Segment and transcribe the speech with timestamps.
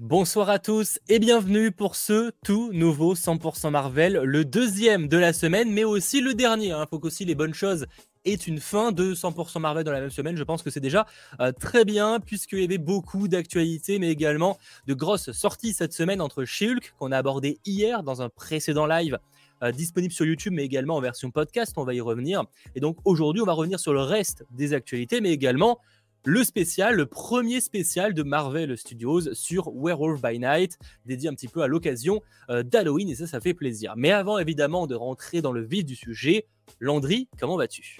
[0.00, 5.32] Bonsoir à tous et bienvenue pour ce tout nouveau 100% Marvel, le deuxième de la
[5.32, 6.66] semaine, mais aussi le dernier.
[6.66, 6.84] Il hein.
[6.90, 7.86] faut qu'aussi les bonnes choses
[8.24, 10.36] aient une fin de 100% Marvel dans la même semaine.
[10.36, 11.06] Je pense que c'est déjà
[11.38, 16.20] euh, très bien, puisqu'il y avait beaucoup d'actualités, mais également de grosses sorties cette semaine
[16.20, 19.20] entre She-Hulk, qu'on a abordé hier dans un précédent live.
[19.62, 22.42] Euh, disponible sur YouTube, mais également en version podcast, on va y revenir.
[22.74, 25.78] Et donc aujourd'hui, on va revenir sur le reste des actualités, mais également
[26.24, 31.48] le spécial, le premier spécial de Marvel Studios sur Werewolf by Night, dédié un petit
[31.48, 33.94] peu à l'occasion euh, d'Halloween, et ça, ça fait plaisir.
[33.96, 36.46] Mais avant évidemment de rentrer dans le vif du sujet,
[36.80, 37.98] Landry, comment vas-tu?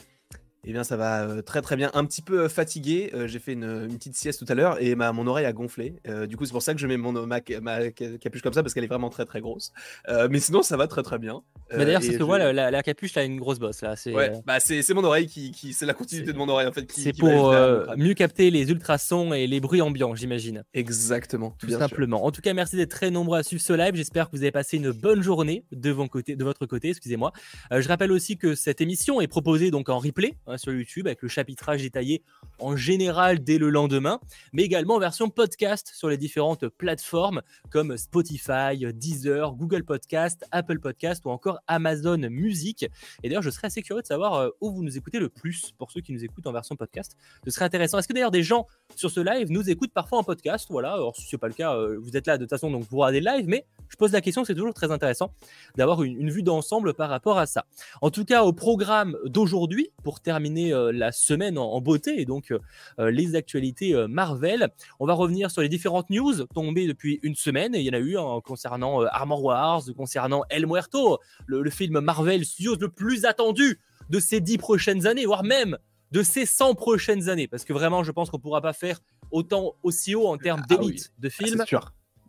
[0.66, 1.91] Eh bien, ça va euh, très très bien.
[1.95, 3.10] Un petit peu euh, fatigué.
[3.14, 5.95] Euh, j'ai fait une, petite sieste tout à l'heure et ma, mon oreille a gonflé.
[6.28, 8.84] du coup, c'est pour ça que je mets mon, ma, capuche comme ça parce qu'elle
[8.84, 9.73] est vraiment très très grosse.
[10.30, 11.42] mais sinon, ça va très très bien.
[11.70, 12.52] D'ailleurs, c'est ce que je...
[12.52, 13.96] la, capuche a une grosse bosse là.
[13.96, 16.73] C'est ouais, bah, c'est mon oreille qui, qui c'est la continuité de mon oreille en
[16.73, 16.90] fait.
[16.92, 17.54] C'est pour
[17.96, 20.65] mieux capter les ultrasons et les bruits ambiants, j'imagine.
[20.74, 21.54] Exactement.
[21.59, 22.24] Tout simplement.
[22.24, 23.95] En tout cas, merci d'être très nombreux à suivre ce live.
[23.95, 26.90] J'espère que vous avez passé une bonne journée de, côté, de votre côté.
[26.90, 27.32] Excusez-moi.
[27.71, 31.23] je rappelle aussi que cette émission est proposée donc en replay hein, sur YouTube avec
[31.23, 32.23] le chapitrage détaillé
[32.59, 34.21] en général dès le lendemain,
[34.52, 40.79] mais également en version podcast sur les différentes plateformes comme Spotify, Deezer, Google Podcast, Apple
[40.79, 42.85] Podcast ou encore Amazon Music.
[43.23, 45.73] Et d'ailleurs, je serais assez curieux de savoir euh, où vous nous écoutez le plus
[45.79, 47.16] pour ceux qui nous écoutent en version podcast.
[47.45, 47.99] Ce serait intéressant.
[47.99, 50.66] Est-ce que d'ailleurs des gens sur ce live nous écoutent parfois en podcast?
[50.71, 52.71] Voilà, alors si ce n'est pas le cas, euh, vous êtes là de toute façon,
[52.71, 55.33] donc vous regardez le live, mais je pose la question, c'est toujours très intéressant
[55.77, 57.66] d'avoir une vue d'ensemble par rapport à ça.
[58.02, 62.52] En tout cas, au programme d'aujourd'hui, pour terminer euh, la semaine en, beauté et donc
[62.52, 64.69] euh, les actualités euh, Marvel.
[65.00, 67.75] On va revenir sur les différentes news tombées depuis une semaine.
[67.75, 72.44] il y en a eu hein, concernant Armor Wars, concernant El Muerto, le, film Marvel
[72.44, 75.78] Studios le plus attendu de ces dix prochaines années, voire même
[76.12, 77.48] de ces 100 prochaines années.
[77.48, 79.00] Parce que vraiment, je pense qu'on ne pourra pas faire
[79.31, 81.65] autant aussi haut en termes ah d'élite de ah, films.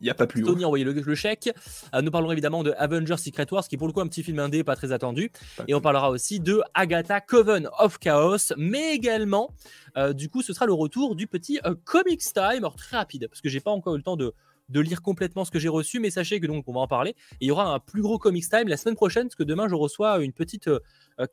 [0.05, 1.49] Il n'y a pas plus Tony a envoyé le, chèque.
[1.95, 4.21] Euh, nous parlerons évidemment de Avengers Secret Wars, qui est pour le coup un petit
[4.21, 5.31] film indé, pas très attendu.
[5.67, 9.49] et on parlera aussi de Agatha Coven of Chaos, mais également,
[9.97, 13.27] euh, du coup, ce sera le retour du petit euh, Comics Time, alors très rapide,
[13.27, 14.35] parce que j'ai pas encore eu le temps de,
[14.69, 17.15] de lire complètement ce que j'ai reçu, mais sachez que donc on va en parler.
[17.41, 19.67] Et il y aura un plus gros Comics Time la semaine prochaine, parce que demain
[19.67, 20.69] je reçois une petite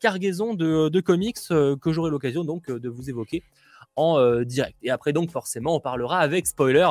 [0.00, 3.42] cargaison de, de comics que j'aurai l'occasion donc de vous évoquer
[3.96, 4.76] en euh, direct.
[4.82, 6.88] Et après, donc, forcément, on parlera avec spoiler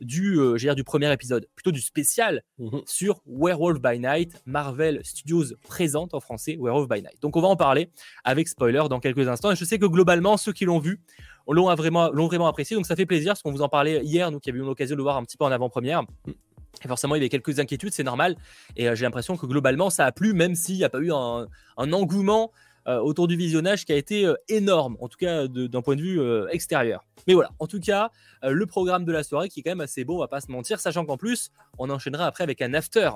[0.00, 2.82] du, euh, du premier épisode, plutôt du spécial mhm.
[2.86, 4.42] sur Werewolf by Night.
[4.46, 7.20] Marvel Studios présente en français Werewolf by Night.
[7.20, 7.90] Donc, on va en parler
[8.24, 9.50] avec spoiler dans quelques instants.
[9.50, 11.00] Et je sais que globalement, ceux qui l'ont vu
[11.48, 12.76] l'ont vraiment, vraiment apprécié.
[12.76, 14.94] Donc, ça fait plaisir parce qu'on vous en parlait hier, nous qui avions eu l'occasion
[14.94, 16.02] de le voir un petit peu en avant-première.
[16.84, 18.36] Et forcément, il y avait quelques inquiétudes, c'est normal.
[18.76, 21.12] Et euh, j'ai l'impression que globalement, ça a plu, même s'il n'y a pas eu
[21.12, 21.46] un,
[21.76, 22.52] un engouement
[22.86, 26.20] autour du visionnage qui a été euh, énorme, en tout cas d'un point de vue
[26.20, 27.04] euh, extérieur.
[27.26, 28.10] Mais voilà, en tout cas,
[28.42, 30.50] le programme de la soirée qui est quand même assez beau, on va pas se
[30.50, 33.10] mentir, sachant qu'en plus, on enchaînera après avec un after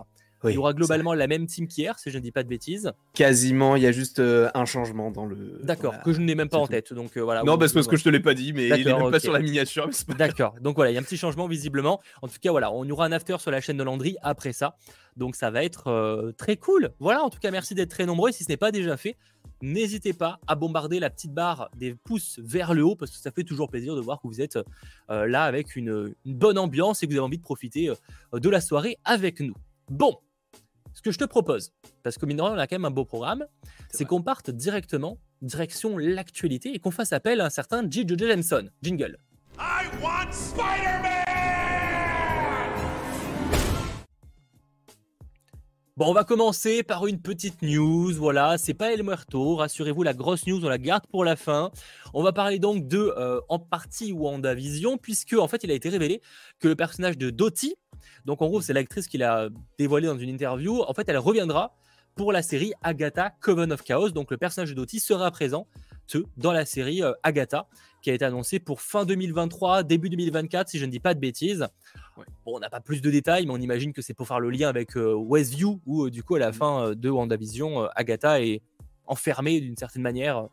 [0.45, 2.93] il y aura globalement la même team qu'hier, si je ne dis pas de bêtises.
[3.15, 5.61] Quasiment, il y a juste un changement dans le.
[5.63, 6.93] D'accord, que je n'ai même pas en tête.
[6.93, 7.43] Donc voilà.
[7.43, 9.41] Non, parce que je te l'ai pas dit, mais il est même pas sur la
[9.41, 9.89] miniature.
[10.17, 10.55] D'accord.
[10.61, 12.01] Donc voilà, il y a un petit changement visiblement.
[12.23, 14.77] En tout cas, voilà, on aura un after sur la chaîne de Landry après ça.
[15.17, 16.91] Donc ça va être très cool.
[16.99, 18.33] Voilà, en tout cas, merci d'être très nombreux.
[18.33, 19.17] si ce n'est pas déjà fait,
[19.63, 23.31] N'hésitez pas à bombarder la petite barre des pouces vers le haut parce que ça
[23.31, 24.59] fait toujours plaisir de voir que vous êtes
[25.11, 28.49] euh, là avec une, bonne ambiance et que vous avez envie de profiter euh, de
[28.49, 29.55] la soirée avec nous.
[29.91, 30.17] Bon,
[30.93, 33.47] ce que je te propose, parce que mine on a quand même un beau programme,
[33.91, 38.05] c'est qu'on parte directement direction l'actualité et qu'on fasse appel à un certain J.
[38.07, 38.17] J.
[38.19, 38.69] Jameson.
[38.83, 39.19] Jingle.
[39.59, 41.21] I want Spider-Man!
[46.01, 48.15] Bon, on va commencer par une petite news.
[48.15, 49.57] Voilà, c'est pas El Muerto.
[49.57, 51.71] Rassurez-vous, la grosse news, on la garde pour la fin.
[52.15, 55.91] On va parler donc de, euh, en partie, WandaVision, puisque, en fait, il a été
[55.91, 56.23] révélé
[56.59, 57.75] que le personnage de Dottie,
[58.25, 61.75] donc en gros, c'est l'actrice qui l'a dévoilé dans une interview, en fait, elle reviendra
[62.15, 64.11] pour la série Agatha Coven of Chaos.
[64.11, 65.67] Donc, le personnage de Dottie sera présent
[66.37, 67.69] dans la série euh, Agatha
[68.03, 71.21] qui a été annoncé pour fin 2023, début 2024, si je ne dis pas de
[71.21, 71.67] bêtises.
[72.45, 74.51] Bon, on n'a pas plus de détails, mais on imagine que c'est pour faire le
[74.51, 76.55] lien avec euh, Westview, où euh, du coup, à la mm.
[76.55, 78.63] fin euh, de WandaVision, Agatha est
[79.07, 80.49] enfermée d'une certaine manière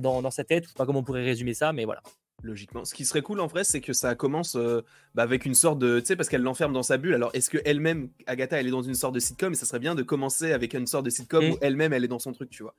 [0.00, 0.64] dans, sa tête.
[0.64, 2.02] Je sais pas comment on pourrait résumer ça, mais voilà.
[2.42, 2.84] Logiquement.
[2.84, 4.56] Ce qui serait cool en vrai, c'est que ça commence
[5.14, 6.00] bah, avec une sorte de.
[6.00, 7.14] Tu sais, parce qu'elle l'enferme dans sa bulle.
[7.14, 9.52] Alors, est-ce qu'elle-même, Agatha, elle est dans une sorte de sitcom?
[9.52, 11.50] Et ça serait bien de commencer avec une sorte de sitcom mm.
[11.52, 12.74] où elle-même, elle est dans son truc, tu vois.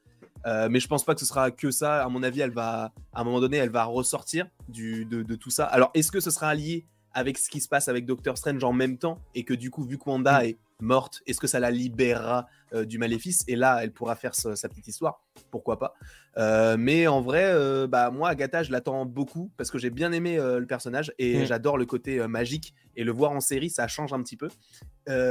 [0.46, 2.04] Euh, mais je pense pas que ce sera que ça.
[2.04, 5.50] À mon avis, elle va, à un moment donné, elle va ressortir du, de, tout
[5.50, 5.66] ça.
[5.66, 8.74] Alors, est-ce que ce sera lié avec ce qui se passe avec Doctor Strange en
[8.74, 10.46] même temps, et que du coup, vu que Wanda mm.
[10.46, 13.44] est morte, est-ce que ça la libérera euh, du maléfice?
[13.48, 15.22] Et là, elle pourra faire sa, petite histoire,
[15.52, 15.94] pourquoi pas?
[16.38, 20.12] Euh, mais en vrai, euh, bah, moi, Agatha, je l'attends beaucoup parce que j'ai bien
[20.12, 21.46] aimé le personnage et mm.
[21.46, 22.74] j'adore le côté magique.
[22.96, 24.50] Et le voir en série, ça change un petit peu.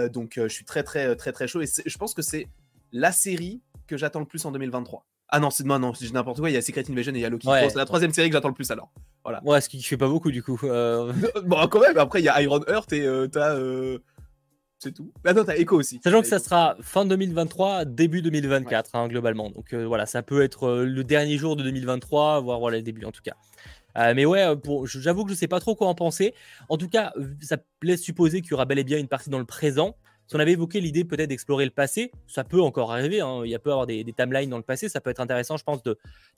[0.08, 1.60] donc, je suis très, très, très, très chaud.
[1.60, 2.48] Et je pense que c'est
[2.92, 5.04] la série que j'attends le plus en 2023.
[5.30, 6.50] Ah non, c'est non, c'est n'importe quoi.
[6.50, 7.48] Il y a Secret Invasion et il y a Loki.
[7.48, 8.90] c'est la troisième série que j'attends le plus alors.
[9.24, 9.40] Voilà.
[9.44, 10.58] Ouais, ce qui fait pas beaucoup du coup.
[10.62, 11.98] bon, quand même.
[11.98, 13.54] Après, il y a Iron Heart et t'as
[14.82, 15.12] c'est tout.
[15.22, 16.00] Bah non, t'as Echo aussi.
[16.02, 19.50] Sachant que ça sera fin 2023, début 2024, hein, globalement.
[19.50, 22.82] Donc euh, voilà, ça peut être euh, le dernier jour de 2023, voire voilà, le
[22.82, 23.34] début en tout cas.
[23.98, 24.46] Euh, mais ouais,
[24.86, 26.34] j'avoue que je sais pas trop quoi en penser.
[26.70, 27.12] En tout cas,
[27.42, 29.96] ça laisse supposer qu'il y aura bel et bien une partie dans le présent.
[30.30, 33.20] Si on avait évoqué l'idée peut-être d'explorer le passé, ça peut encore arriver.
[33.20, 33.42] Hein.
[33.44, 34.88] Il y a peut avoir des, timelines dans le passé.
[34.88, 35.80] Ça peut être intéressant, je pense,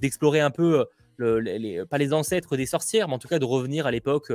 [0.00, 0.87] d'explorer un peu,
[1.19, 4.33] les, pas les ancêtres des sorcières, mais en tout cas de revenir à l'époque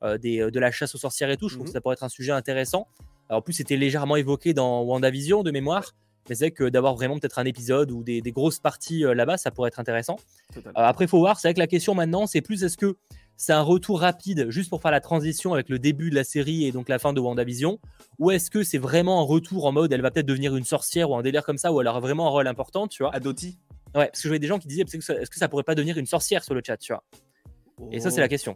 [0.00, 1.48] de la chasse aux sorcières et tout.
[1.48, 1.74] Je trouve que mhm.
[1.74, 2.86] ça pourrait être un sujet intéressant
[3.30, 5.94] en plus, c'était légèrement évoqué dans WandaVision de mémoire.
[6.28, 9.50] Mais c'est que d'avoir vraiment peut-être un épisode ou des, grosses parties euh, là-bas, ça
[9.50, 10.16] pourrait être intéressant.
[10.56, 11.40] Euh, après, il faut voir.
[11.40, 12.96] C'est vrai que la question maintenant, c'est plus est-ce que
[13.40, 16.66] c'est un retour rapide juste pour faire la transition avec le début de la série
[16.66, 17.78] et donc la fin de WandaVision
[18.18, 21.10] Ou est-ce que c'est vraiment un retour en mode elle va peut-être devenir une sorcière
[21.10, 23.14] ou un délire comme ça où elle aura vraiment un rôle important, tu vois?
[23.14, 23.58] Adoti
[23.94, 25.96] Ouais, parce que je voyais des gens qui disaient est-ce que ça pourrait pas devenir
[25.96, 27.02] une sorcière sur le chat, tu vois?
[27.90, 28.28] Et ça, c'est la oh.
[28.28, 28.54] question.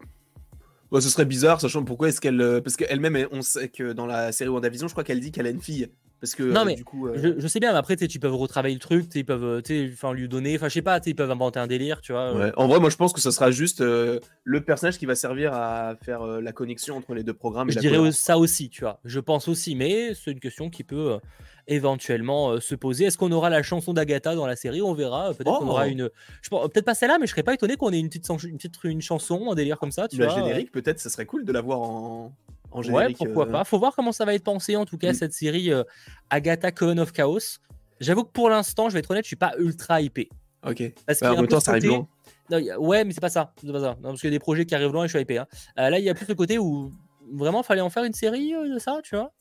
[0.92, 2.40] Bah, ce serait bizarre, sachant pourquoi est-ce qu'elle.
[2.42, 5.46] Euh, parce qu'elle-même, on sait que dans la série WandaVision, je crois qu'elle dit qu'elle
[5.46, 5.88] a une fille.
[6.24, 8.28] Parce que non, euh, mais du coup, euh, je, sais bien, mais après, tu peux
[8.28, 9.62] retravailler le truc, ils peuvent
[9.92, 12.34] enfin, lui donner, enfin, je sais pas, ils peuvent inventer un délire, tu vois.
[12.34, 12.52] Ouais.
[12.56, 15.94] En vrai, moi, je pense que ce sera juste le personnage qui va servir à
[16.02, 17.70] faire la connexion entre les deux programmes.
[17.70, 19.00] je dirais ça aussi, tu vois.
[19.04, 21.18] Je pense aussi, mais c'est une question qui peut
[21.66, 23.06] éventuellement euh, se poser.
[23.06, 24.82] Est-ce qu'on aura la chanson d'Agatha dans la série?
[24.82, 25.32] On verra.
[25.34, 25.90] Peut-être qu'on aura oh!
[25.90, 26.10] une.
[26.50, 29.02] Peut-être pas celle-là, mais je serais pas étonné qu'on ait une petite, une petite une
[29.02, 30.08] chanson, un délire comme ça.
[30.08, 32.32] Tu le générique, peut-être, ce serait cool de la voir en.
[32.74, 33.52] En générique, ouais, pourquoi euh.
[33.52, 33.64] pas.
[33.64, 35.14] Faut voir comment ça va être pensé en tout cas mm.
[35.14, 35.84] cette série euh,
[36.28, 37.60] Agatha Coven of Chaos.
[38.00, 40.28] J'avoue que pour l'instant, je vais être honnête, je suis pas ultra hypé.
[40.66, 40.82] Ok.
[41.06, 42.08] Parce bah, en même temps, ça arrive loin.
[42.50, 43.52] ouais, mais c'est pas ça.
[43.64, 43.96] Pas ça.
[44.02, 45.38] parce qu'il y a des projets qui arrivent loin et je suis hypé.
[45.38, 45.46] Hein.
[45.76, 46.90] là, il y a plus le côté où
[47.32, 49.32] vraiment fallait en faire une série de ça, tu vois?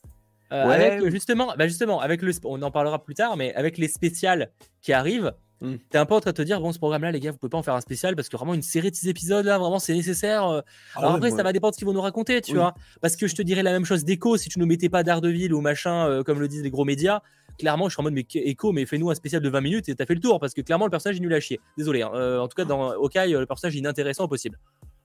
[0.52, 3.88] Euh, avec justement, bah justement, avec le, on en parlera plus tard, mais avec les
[3.88, 4.50] spéciales
[4.82, 5.76] qui arrivent, hmm.
[5.90, 7.50] t'es un peu en train de te dire bon, ce programme-là, les gars, vous pouvez
[7.50, 9.78] pas en faire un spécial parce que vraiment une série de 6 épisodes là, vraiment,
[9.78, 10.46] c'est nécessaire.
[10.46, 10.60] Euh.
[10.94, 12.74] Ah Alors après, ça va dépendre de ce qu'ils vont nous raconter, tu vois.
[13.00, 15.54] Parce que je te dirais la même chose d'Echo si tu nous mettais pas d'Ardeville
[15.54, 17.20] ou machin, euh, comme le disent les gros médias.
[17.58, 19.94] Clairement, je suis en mode, mais Echo, mais fais-nous un spécial de 20 minutes et
[19.94, 21.60] t'as fait le tour parce que clairement, le personnage est nul à chier.
[21.78, 22.02] Désolé.
[22.02, 22.40] Hein.
[22.40, 24.58] en tout cas, dans Hawkeye, le personnage est inintéressant au possible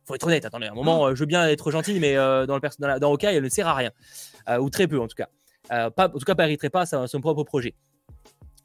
[0.09, 2.99] faut être honnête, attendez, un moment, je veux bien être gentil, mais dans, le dans,
[2.99, 3.91] dans Hawkeye, elle ne sert à rien.
[4.59, 5.29] ou très peu, en tout cas.
[5.71, 7.75] Euh, pas, en tout cas, pas hériterait pas à son propre projet.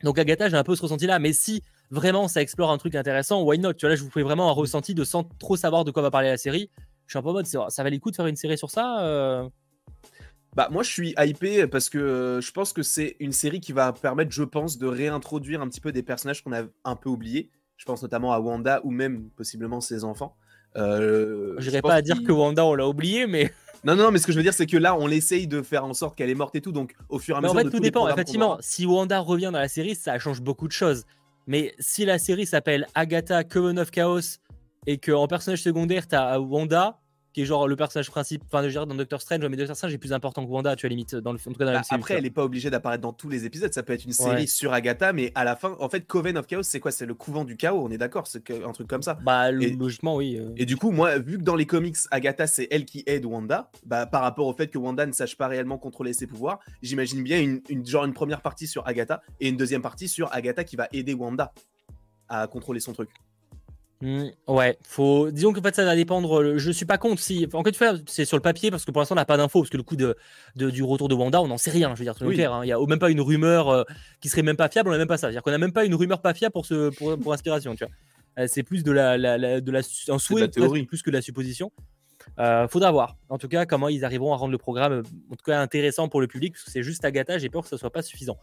[0.03, 3.43] Donc Agatha, j'ai un peu ce ressenti-là, mais si vraiment ça explore un truc intéressant,
[3.43, 3.75] why not?
[3.75, 6.03] Tu vois, là, je vous fais vraiment un ressenti de sans trop savoir de quoi
[6.03, 6.71] va parler la série.
[7.07, 8.71] Je suis un peu en mode, ça valait le coup de faire une série sur
[8.71, 9.49] ça euh?
[10.57, 13.73] Bah moi je suis hypé parce que euh, je pense que c'est une série qui
[13.73, 17.11] va permettre, je pense, de réintroduire un petit peu des personnages qu'on a un peu
[17.11, 17.51] oubliés.
[17.77, 20.37] Je pense notamment à Wanda ou même possiblement ses enfants.
[20.77, 23.53] Euh, je pas à dire que Wanda on l'a oublié, mais
[23.85, 25.85] non, non, mais ce que je veux dire, c'est que là, on essaye de faire
[25.85, 26.73] en sorte qu'elle est morte et tout.
[26.73, 27.55] Donc, au fur et à mesure.
[27.55, 28.09] En fait, tout dépend.
[28.09, 31.05] Effectivement, si Wanda revient dans la série, ça change beaucoup de choses.
[31.47, 34.39] Mais si la série s'appelle Agatha Coven of Chaos
[34.87, 36.99] et qu'en personnage secondaire, t'as Wanda,
[37.35, 39.93] qui est genre le personnage principal, enfin, je dirais dans Doctor Strange, mais Doctor Strange
[39.93, 41.83] est plus important que Wanda, tu as limite, dans le, en tout cas dans bah,
[41.91, 44.47] Après, elle n'est pas obligée d'apparaître dans tous les épisodes, ça peut être une série
[44.47, 46.93] sur Agatha, mais à la fin, en fait, Coven of Chaos, c'est quoi?
[46.93, 50.15] C'est le couvent du chaos, on est d'accord C'est un truc comme ça Bah, logiquement,
[50.15, 50.39] oui.
[50.39, 50.53] Euh.
[50.57, 53.69] Et du coup, moi, vu que dans les comics, Agatha, c'est elle qui aide Wanda,
[53.85, 57.25] bah, par rapport au fait que Wanda ne sache pas réellement contrôler ses pouvoirs, j'imagine
[57.25, 60.77] bien une, genre une première partie sur Agatha et une deuxième partie sur Agatha qui
[60.77, 61.53] va aider Wanda
[62.29, 63.11] à contrôler son truc.
[64.05, 65.31] Mmh, ouais, faut.
[65.31, 66.59] Disons que fait, ça va dépendre.
[66.59, 67.49] Je suis pas contre si.
[67.55, 67.75] En fait,
[68.07, 69.61] c'est sur le papier parce que pour l'instant, on n'a pas d'infos.
[69.61, 70.15] Parce que le coup de,
[70.55, 71.95] du retour de Wanda, on n'en sait rien.
[71.95, 72.45] Je veux dire, oui.
[72.45, 72.61] Hein.
[72.65, 73.83] Il n'y a même pas une rumeur euh,
[74.21, 74.91] qui serait même pas fiable.
[74.91, 75.29] On n'a même pas ça.
[75.29, 77.75] C'est-à-dire qu'on n'a même pas une rumeur pas fiable pour, ce, pour, pour inspiration.
[77.77, 77.95] Tu vois.
[78.41, 81.73] Euh, c'est plus de la, de la, un souhait plus que de la supposition.
[82.39, 83.17] Euh, faudra voir.
[83.31, 86.21] En tout cas, comment ils arriveront à rendre le programme en tout cas intéressant pour
[86.21, 86.53] le public.
[86.53, 87.39] Parce que c'est juste Agatha.
[87.39, 88.37] J'ai peur que ce soit pas suffisant.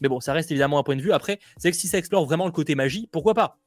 [0.00, 1.12] Mais bon, ça reste évidemment un point de vue.
[1.12, 3.58] Après, c'est que si ça explore vraiment le côté magie, pourquoi pas?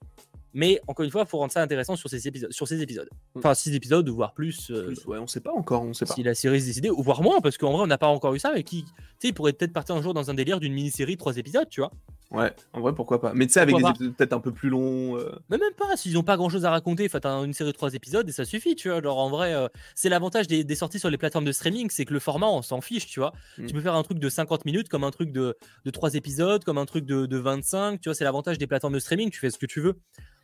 [0.55, 2.51] Mais encore une fois, il faut rendre ça intéressant sur ces épisodes.
[2.51, 3.09] Sur ces épisodes.
[3.35, 3.39] Mm.
[3.39, 4.71] Enfin, six épisodes, voire plus.
[4.71, 5.83] Euh, plus ouais, on sait pas encore.
[5.83, 6.13] On sait pas.
[6.13, 8.33] Si la série se décidée, ou voire moins, parce qu'en vrai, on n'a pas encore
[8.33, 8.53] eu ça.
[8.53, 11.35] Mais qui, tu sais, pourrait peut-être partir un jour dans un délire d'une mini-série trois
[11.35, 11.91] épisodes, tu vois.
[12.31, 13.33] Ouais, en vrai, pourquoi pas.
[13.33, 15.17] Mais tu sais, avec des épisodes peut-être un peu plus longs.
[15.17, 15.31] Euh.
[15.49, 17.93] Mais même pas, s'ils n'ont pas grand chose à raconter, faites une série de trois
[17.93, 18.97] épisodes et ça suffit, tu vois.
[18.97, 22.13] Alors en vrai, euh, c'est l'avantage des, sorties sur les plateformes de streaming, c'est que
[22.13, 23.31] le format, on s'en fiche, tu vois.
[23.57, 23.65] Mm.
[23.67, 25.55] Tu peux faire un truc de 50 minutes, comme un truc de,
[25.85, 28.15] de 3 épisodes, comme un truc de, de 25, tu vois.
[28.15, 29.99] C'est l'avantage des plateformes de streaming, tu fais ce que tu veux.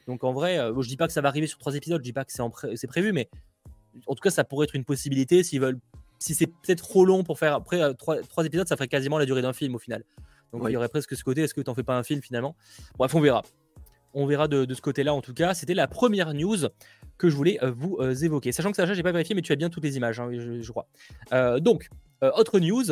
[0.07, 2.03] Donc en vrai, euh, je dis pas que ça va arriver sur trois épisodes, je
[2.03, 3.29] dis pas que c'est, pré- prévu, mais
[4.07, 5.79] en tout cas, ça pourrait être une possibilité s'ils veulent.
[6.19, 9.25] Si c'est peut-être trop long pour faire après euh, trois épisodes, ça ferait quasiment la
[9.25, 10.03] durée d'un film au final.
[10.51, 12.55] Donc il y aurait presque ce côté, est-ce que t'en fais pas un film finalement?
[12.97, 13.43] Bref, on verra.
[14.13, 15.53] On verra de, ce côté-là en tout cas.
[15.53, 16.57] C'était la première news
[17.17, 18.51] que je voulais euh, vous euh, évoquer.
[18.51, 20.71] Sachant que Sacha, j'ai pas vérifié, mais tu as bien toutes les images, hein, je,
[20.71, 20.87] crois.
[21.59, 21.89] donc,
[22.21, 22.83] autre news.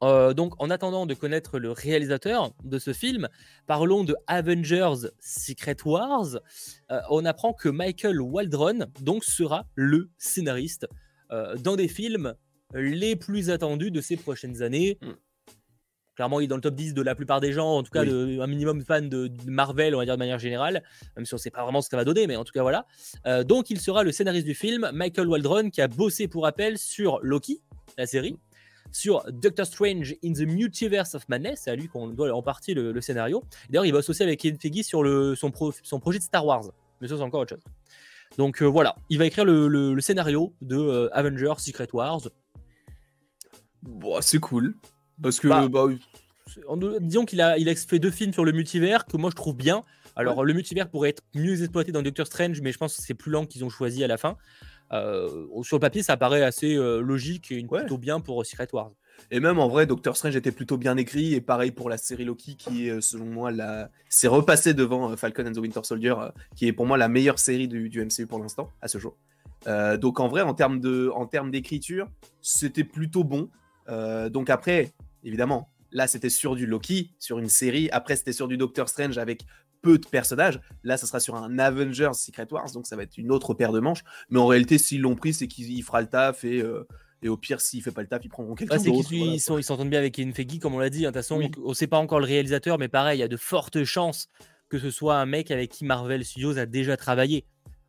[0.00, 3.28] donc, en attendant de connaître le réalisateur de ce film,
[3.66, 6.38] parlons de Avengers Secret Wars.
[7.10, 10.86] on apprend que Michael Waldron donc sera le scénariste
[11.30, 12.34] dans des films
[12.74, 14.98] les plus attendus de ces prochaines années.
[16.16, 18.04] Clairement, il est dans le top 10 de la plupart des gens, en tout cas
[18.04, 20.82] de, un minimum fan de, Marvel, on va dire de manière générale,
[21.14, 22.52] même si on ne sait pas vraiment ce que ça va donner, mais en tout
[22.52, 22.86] cas voilà.
[23.26, 26.78] Euh, donc il sera le scénariste du film, Michael Waldron, qui a bossé pour rappel
[26.78, 27.60] sur Loki,
[27.98, 28.38] la série,
[28.92, 32.72] sur Doctor Strange in the Multiverse of Madness, c'est à lui qu'on doit en partie
[32.72, 33.44] le, scénario.
[33.68, 36.64] D'ailleurs, il bosse aussi avec Kevin Feige sur le, son, son projet de Star Wars,
[37.02, 37.64] mais ça c'est encore autre chose.
[38.38, 42.20] Donc euh, voilà, il va écrire le, scénario de euh, Avengers Secret Wars.
[43.82, 44.74] Bon, c'est cool.
[45.22, 45.88] Parce que, bah, bah
[47.00, 49.56] disons qu'il a, il a fait deux films sur le multivers que moi je trouve
[49.56, 49.84] bien.
[50.16, 53.14] Alors, le multivers pourrait être mieux exploité dans Doctor Strange, mais je pense que c'est
[53.14, 54.36] plus lent qu'ils ont choisi à la fin.
[54.92, 58.92] Euh, sur le papier, ça paraît assez euh, logique et plutôt bien pour Secret Wars.
[59.30, 62.24] Et même en vrai, Doctor Strange était plutôt bien écrit, et pareil pour la série
[62.24, 63.90] Loki, qui est euh, selon moi, la...
[64.08, 66.14] c'est repassé devant Falcon and the Winter Soldier,
[66.54, 69.16] qui est pour moi la meilleure série du, du MCU pour l'instant, à ce jour.
[69.98, 72.08] donc en vrai, en termes d'écriture,
[72.40, 73.50] c'était plutôt bon.
[74.30, 74.92] donc après,
[75.26, 75.70] évidemment.
[75.92, 77.88] Là, c'était sur du Loki, sur une série.
[77.90, 79.44] Après, c'était sur du Doctor Strange avec
[79.82, 80.60] peu de personnages.
[80.82, 83.72] Là, ça sera sur un Avengers Secret Wars, donc ça va être une autre paire
[83.72, 84.02] de manches.
[84.30, 86.60] Mais en réalité, s'ils l'ont pris, c'est qu'il fera le taf et.
[86.60, 86.86] Euh,
[87.22, 89.10] et au pire, s'il fait pas le taf, ils prendront quelqu'un d'autre.
[89.10, 91.06] Ils s'entendent bien avec Kevin Feige, comme on l'a dit.
[91.06, 91.08] Hein.
[91.08, 93.28] De toute façon, on ne sait pas encore le réalisateur, mais pareil, il y a
[93.28, 94.28] de fortes chances
[94.68, 97.46] que ce soit un mec avec qui Marvel Studios a déjà travaillé.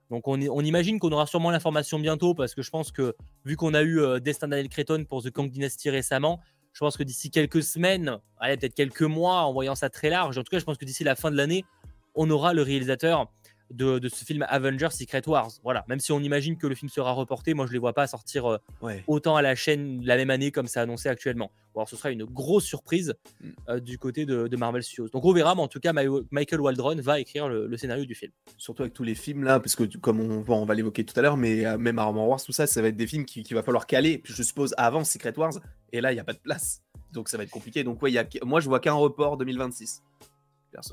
[0.09, 3.15] Donc on, on imagine qu'on aura sûrement l'information bientôt, parce que je pense que
[3.45, 6.39] vu qu'on a eu euh, Destin Daniel Cretton pour The Kang Dynasty récemment,
[6.77, 10.37] je pense que d'ici quelques semaines, allez, peut-être quelques mois, en voyant ça très large,
[10.37, 11.65] en tout cas, je pense que d'ici la fin de l'année,
[12.13, 13.33] on aura le réalisateur
[13.71, 15.51] de, ce film Avengers Secret Wars.
[15.63, 17.93] Voilà, même si on imagine que le film sera reporté, moi je ne les vois
[17.93, 21.51] pas sortir euh, autant à la chaîne la même année comme c'est annoncé actuellement.
[21.75, 23.49] alors ce sera une grosse surprise mm.
[23.69, 25.09] euh, du côté de, Marvel Studios.
[25.09, 25.93] Donc on verra, mais en tout cas,
[26.31, 28.31] Michael Waldron va écrire le, scénario du film.
[28.57, 31.21] Surtout avec tous les films là, parce que comme on, on va l'évoquer tout à
[31.21, 33.53] l'heure, mais euh, même Armor Wars, tout ça, ça va être des films qu'il qui
[33.53, 35.53] va falloir caler, je suppose, avant Secret Wars,
[35.91, 36.81] et là il n'y a pas de place.
[37.13, 37.83] Donc ça va être compliqué.
[37.83, 40.01] Donc ouais, y a, moi je vois qu'un report 2026.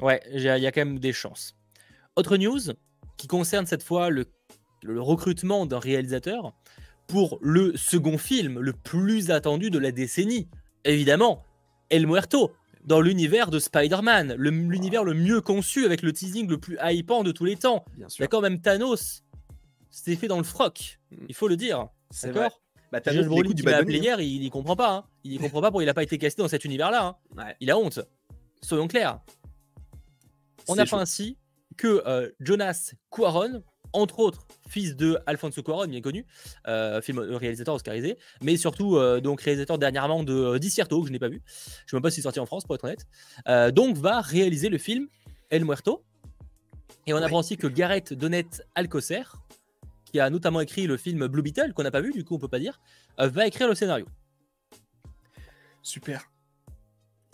[0.00, 1.56] Ouais, il y a quand même des chances.
[2.16, 2.60] Autre news,
[3.16, 4.26] qui concerne cette fois le,
[4.86, 6.54] recrutement d'un réalisateur
[7.08, 10.48] pour le second film le plus attendu de la décennie.
[10.84, 11.42] Évidemment,
[11.90, 12.52] El Muerto,
[12.84, 17.32] dans l'univers de Spider-Man, l'univers le, mieux conçu avec le teasing le plus hypant de
[17.32, 17.84] tous les temps.
[18.20, 19.24] D'accord, même Thanos,
[19.90, 21.24] c'était fait dans le froc, hmm.
[21.28, 21.88] il faut le dire.
[22.22, 22.60] D'accord
[22.92, 24.92] bah, Thanos, du m'a appelé hier, il, il comprend pas.
[24.92, 25.04] Hein.
[25.24, 27.18] Il comprend pas pourquoi il n'a pas été casté dans cet univers-là.
[27.36, 27.46] Hein.
[27.58, 27.98] Il a honte.
[28.62, 29.18] Soyons clairs.
[30.68, 31.36] On apprend ainsi
[31.76, 33.62] que euh, Jonas Cuaron,
[33.92, 36.26] entre autres fils de Alfonso Cuaron, bien connu,
[36.66, 41.18] euh, film euh, réalisateur oscarisé, mais surtout donc réalisateur dernièrement de Discierto, que je n'ai
[41.18, 41.42] pas vu.
[41.46, 43.06] Je ne sais même pas s'il est sorti en France, pour être honnête.
[43.74, 45.08] donc va réaliser le film
[45.50, 46.04] El Muerto.
[47.06, 49.24] Et on apprend aussi que Gareth Donet Alcocer,
[50.04, 52.38] qui a notamment écrit le film Blue Beetle, qu'on n'a pas vu, du coup on
[52.38, 52.80] peut pas dire,
[53.18, 54.06] va écrire le scénario.
[55.82, 56.30] Super.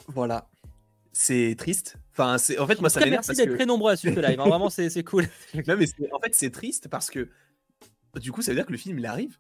[0.08, 0.48] Voilà
[1.12, 1.96] c'est triste.
[2.20, 3.24] Enfin, c'est en fait moi ça m'énerve.
[3.26, 4.38] Merci d'être très nombreux à suivre live.
[4.38, 4.48] Hein.
[4.48, 5.24] Vraiment, c'est cool.
[5.54, 7.28] non, mais en fait c'est triste parce que
[8.16, 9.38] du coup ça veut dire que le film il arrive.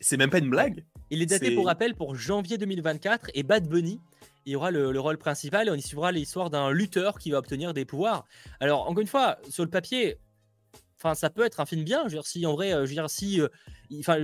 [0.00, 0.84] C'est même pas une blague.
[1.10, 4.00] Il est daté pour rappel pour janvier 2024 et Bad Bunny
[4.46, 7.30] il y aura le, le, rôle principal et on y suivra l'histoire d'un lutteur qui
[7.32, 8.24] va obtenir des pouvoirs.
[8.60, 10.18] Alors encore une fois, sur le papier,
[10.98, 12.00] enfin ça peut être un film bien.
[12.04, 13.48] Je veux dire, si en vrai, euh, je veux dire si, euh,
[14.00, 14.16] enfin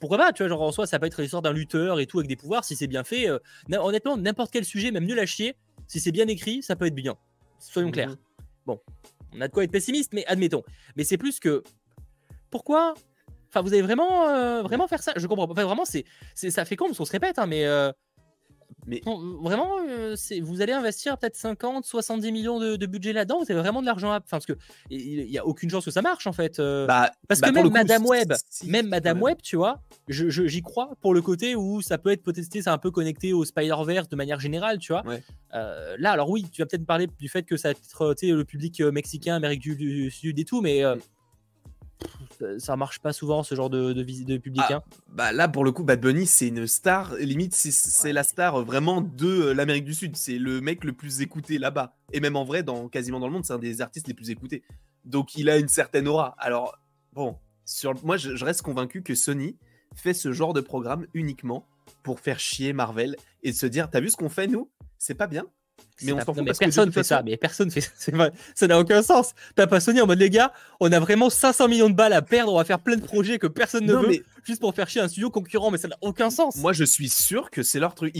[0.00, 2.18] pourquoi pas, tu vois, genre en soi ça peut être l'histoire d'un lutteur et tout
[2.18, 3.28] avec des pouvoirs si c'est bien fait.
[3.28, 3.38] Euh,
[3.72, 6.94] honnêtement, n'importe quel sujet, même nul à chier, si c'est bien écrit, ça peut être
[6.94, 7.16] bien.
[7.58, 8.10] Soyons clairs.
[8.10, 8.16] Mhm.
[8.66, 8.80] Bon,
[9.34, 10.62] on a de quoi être pessimiste, mais admettons.
[10.96, 11.62] Mais c'est plus que
[12.50, 12.94] pourquoi
[13.50, 15.12] Enfin, vous allez vraiment, vraiment faire ça?
[15.14, 15.52] Je comprends pas.
[15.52, 17.64] Enfin, vraiment, c'est, ça fait con parce qu'on se répète, hein, mais
[18.86, 23.38] mais vraiment, euh, vous allez investir peut-être 50, 70 millions de, budget là-dedans.
[23.38, 24.16] Vous avez vraiment de l'argent à.
[24.16, 24.54] Enfin, parce que
[24.90, 26.58] il n'y a aucune chance que ça marche en fait.
[26.58, 26.86] Euh.
[26.86, 28.32] Bah, parce que bah, même Madame Web,
[28.66, 32.46] même Madame Web, tu vois, j'y crois pour le côté où ça peut être peut-être
[32.50, 35.02] c'est un peu connecté au Spider-Verse de manière générale, tu vois.
[35.54, 38.44] Euh, là, alors oui, tu vas peut-être parler du fait que ça va être le
[38.44, 40.82] public mexicain, Amérique du, Sud et tout, mais
[42.58, 44.62] ça marche pas souvent ce genre de, de, de public.
[44.68, 44.82] Ah, hein.
[45.08, 47.14] bah là, pour le coup, Bad Bunny, c'est une star.
[47.16, 50.16] Limite, c'est la star vraiment de euh, l'Amérique du Sud.
[50.16, 51.94] C'est le mec le plus écouté là-bas.
[52.12, 54.30] Et même en vrai, dans, quasiment dans le monde, c'est un des artistes les plus
[54.30, 54.62] écoutés.
[55.04, 56.34] Donc il a une certaine aura.
[56.38, 56.78] Alors,
[57.12, 59.56] bon, sur, moi, je, reste convaincu que Sony
[59.94, 61.66] fait ce genre de programme uniquement
[62.02, 64.70] pour faire chier Marvel et se dire T'as vu ce qu'on fait, nous?
[64.98, 65.46] C'est pas bien?
[66.02, 67.22] Mais on s'en fout parce personne fait ça.
[67.22, 67.90] Mais personne fait ça.
[68.54, 69.32] Ça n'a aucun sens.
[69.54, 72.22] T'as pas Sony en mode les gars, on a vraiment 500 millions de balles à
[72.22, 72.52] perdre.
[72.52, 75.08] On va faire plein de projets que personne ne veut juste pour faire chier un
[75.08, 75.70] studio concurrent.
[75.70, 76.56] Mais ça n'a aucun sens.
[76.56, 78.14] Moi, je suis sûr que c'est leur truc.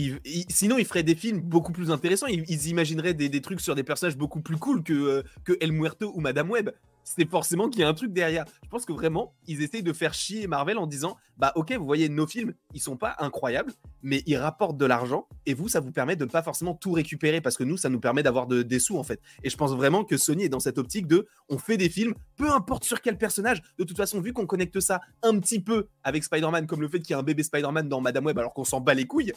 [0.49, 2.27] sinon, ils feraient des films beaucoup plus intéressants.
[2.27, 6.11] Ils, imagineraient des, trucs sur des personnages beaucoup plus cool que, euh, que El Muerto
[6.15, 6.71] ou Madame Web
[7.05, 8.45] c'est forcément qu'il y a un truc derrière.
[8.63, 11.85] Je pense que vraiment, ils essayent de faire chier Marvel en disant Bah, ok, vous
[11.85, 13.71] voyez, nos films, ils sont pas incroyables,
[14.01, 16.91] mais ils rapportent de l'argent, et vous, ça vous permet de ne pas forcément tout
[16.91, 19.21] récupérer, parce que nous, ça nous permet d'avoir des sous, en fait.
[19.43, 22.15] Et je pense vraiment que Sony est dans cette optique de On fait des films,
[22.35, 25.87] peu importe sur quel personnage, de toute façon, vu qu'on connecte ça un petit peu
[26.03, 28.53] avec Spider-Man, comme le fait qu'il y a un bébé Spider-Man dans Madame Web, alors
[28.53, 29.31] qu'on s'en bat les couilles,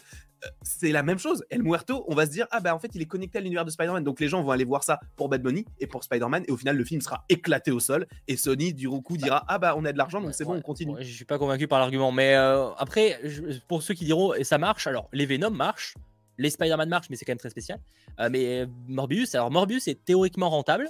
[0.44, 1.44] euh, c'est la même chose.
[1.50, 3.66] El Muerto, on va se dire Ah, bah, en fait, il est connecté à l'univers
[3.66, 6.44] de Spider-Man, donc les gens vont aller voir ça pour Bad Bunny et pour Spider-Man,
[6.48, 9.44] et au final, le film sera éclaté au sol et Sony du coup bah, dira
[9.48, 10.94] ah bah on a de l'argent donc c'est bon on continue.
[11.00, 13.20] je suis pas convaincu par l'argument mais euh, après
[13.66, 15.94] pour ceux qui diront et ça marche alors les Venom marchent
[16.38, 17.80] les Spider-Man marchent mais c'est quand même très spécial
[18.20, 20.88] euh, mais Morbius alors Morbius est théoriquement rentable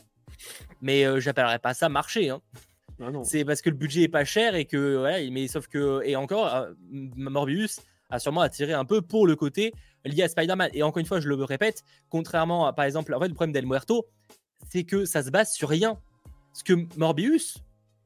[0.80, 2.40] mais euh, j'appellerais pas ça marché hein.
[3.00, 6.02] ah c'est parce que le budget est pas cher et que voilà mais sauf que
[6.04, 9.72] et encore Morbius a sûrement attiré un peu pour le côté
[10.04, 13.20] lié à Spider-Man et encore une fois je le répète contrairement à par exemple en
[13.20, 14.06] fait le problème d'El Muerto
[14.70, 15.98] c'est que ça se base sur rien
[16.52, 17.58] parce que Morbius,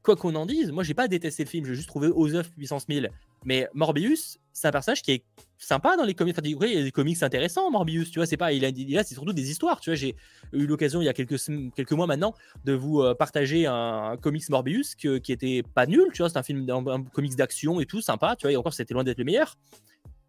[0.03, 2.87] quoi qu'on en dise, moi j'ai pas détesté le film, j'ai juste trouvé Ozeuf puissance
[2.87, 3.09] 1000.
[3.45, 5.23] Mais Morbius, c'est un personnage qui est
[5.57, 6.33] sympa dans les comics.
[6.37, 9.03] Enfin, il y a des comics intéressants, Morbius, tu vois, c'est pas, il a, là,
[9.03, 9.95] c'est surtout des histoires, tu vois.
[9.95, 10.15] J'ai
[10.53, 12.33] eu l'occasion il y a quelques, mois maintenant
[12.63, 16.43] de vous euh, partager un, comics Morbius qui était pas nul, tu vois, c'est un
[16.43, 19.25] film, un, comics d'action et tout, sympa, tu vois, et encore c'était loin d'être le
[19.25, 19.55] meilleur.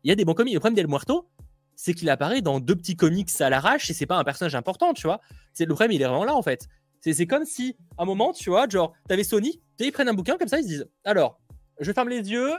[0.02, 0.52] Il y a des bons comics.
[0.52, 1.28] Le problème d'El Muerto,
[1.76, 4.92] c'est qu'il apparaît dans deux petits comics à l'arrache et c'est pas un personnage important,
[4.92, 5.20] tu vois.
[5.52, 6.68] C'est le problème, il est vraiment là en fait.
[7.12, 10.38] C'est comme si, à un moment, tu vois, genre, t'avais Sony, ils prennent un bouquin
[10.38, 11.38] comme ça, ils se disent Alors,
[11.80, 12.52] je ferme les yeux,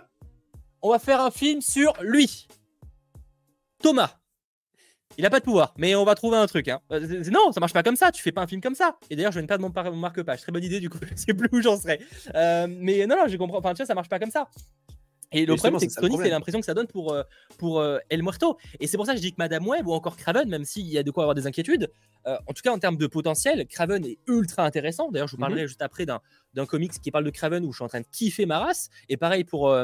[0.81, 2.47] on va faire un film sur lui.
[3.81, 4.19] Thomas.
[5.17, 6.67] Il a pas de pouvoir, mais on va trouver un truc.
[6.67, 6.81] Hein.
[6.91, 8.11] Euh, non, ça marche pas comme ça.
[8.11, 8.97] Tu fais pas un film comme ça.
[9.09, 10.41] Et d'ailleurs, je viens de perdre mon, marque-page.
[10.41, 10.97] Très bonne idée, du coup.
[11.09, 11.99] Je sais plus où j'en serais.
[12.33, 13.59] Euh, mais non, non, je comprends.
[13.59, 14.49] Enfin, tu vois, ça marche pas comme ça.
[15.31, 17.23] Et le problème, c'est que Sony, c'est l'impression que ça donne pour, euh,
[17.57, 18.57] pour euh, El Muerto.
[18.79, 20.87] Et c'est pour ça que je dis que Madame Web ou encore Craven, même s'il
[20.87, 21.91] y a de quoi avoir des inquiétudes,
[22.27, 25.11] euh, en tout cas en termes de potentiel, Craven est ultra intéressant.
[25.11, 25.47] D'ailleurs, je vous mhm.
[25.47, 28.07] parlerai juste après d'un comics qui parle de Craven où je suis en train de
[28.11, 28.89] kiffer ma race.
[29.09, 29.75] Et pareil pour.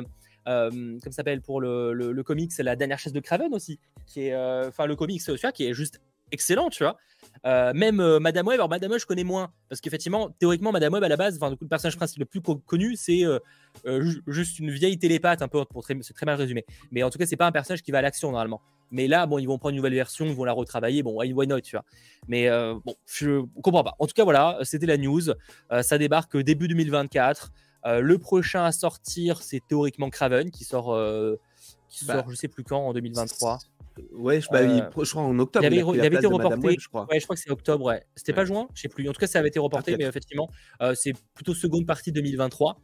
[0.46, 4.86] comme s'appelle pour le, le, comics, la dernière chaise de Craven aussi, qui est, enfin
[4.86, 6.02] le comics, tu vois, qui est juste
[6.32, 6.98] excellent, tu vois.
[7.46, 10.94] Euh, même euh, Madame Web, alors Madame Web, je connais moins, parce qu'effectivement, théoriquement, Madame
[10.94, 13.40] Web, à la base, le personnage principal le plus connu, c'est euh,
[14.28, 16.66] juste une vieille télépathe, un peu, pour très, c'est très mal résumé.
[16.92, 18.62] Mais en tout cas, c'est pas un personnage qui va à l'action, normalement.
[18.92, 21.48] Mais là, bon, ils vont prendre une nouvelle version, ils vont la retravailler, bon, why
[21.48, 21.86] not, tu vois.
[22.28, 23.96] Mais bon, je comprends pas.
[24.00, 25.22] En tout cas, voilà, c'était la news.
[25.82, 27.54] ça débarque début 2024.
[27.86, 31.00] le prochain à sortir, c'est théoriquement Craven, qui sort,
[31.88, 33.60] qui bah, sort, je sais plus quand, en 2023.
[34.14, 35.66] Ouais, je, bah, euh, crois en octobre.
[35.66, 36.78] Il avait, avait été reporté.
[36.80, 37.08] je crois.
[37.10, 37.86] Ouais, je crois que c'est octobre.
[37.86, 38.04] Ouais.
[38.16, 39.08] C'était pas juin, je sais plus.
[39.10, 40.50] En tout cas, ça avait été reporté, mais effectivement,
[40.82, 42.80] euh, c'est plutôt seconde partie 2023.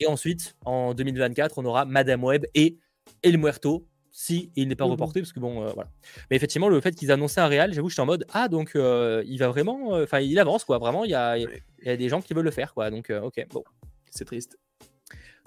[0.00, 2.78] Et ensuite, en 2024, on aura Madame Web et
[3.22, 5.90] El Muerto, si il n'est pas mmh reporté, parce que bon, euh, voilà.
[6.30, 9.38] Mais effectivement, le fait qu'ils annonçaient un réel, j'avoue, j'étais en mode ah donc il
[9.38, 11.48] va vraiment, enfin il avance quoi, vraiment, il y a, il
[11.84, 13.64] y a des gens qui veulent le faire quoi, donc ok, bon.
[14.10, 14.58] C'est triste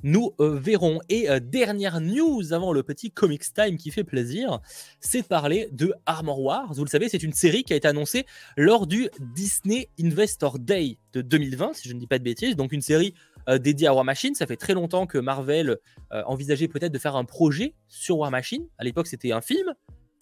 [0.04, 1.00] nous euh, verrons.
[1.10, 4.60] Et euh, dernière news avant le petit Comics Time qui fait plaisir,
[5.00, 6.74] c'est de parler de Armor Wars.
[6.74, 8.26] Vous le savez, c'est une série qui a été annoncée
[8.58, 12.56] lors du Disney Investor Day de 2020, si je ne dis pas de bêtises.
[12.56, 13.14] Donc une série
[13.50, 14.36] euh, dédiée à War Machine.
[14.36, 15.78] Ça fait très longtemps que Marvel
[16.12, 18.66] envisageait peut-être de faire un projet sur War Machine.
[18.78, 19.74] À l'époque, c'était un film.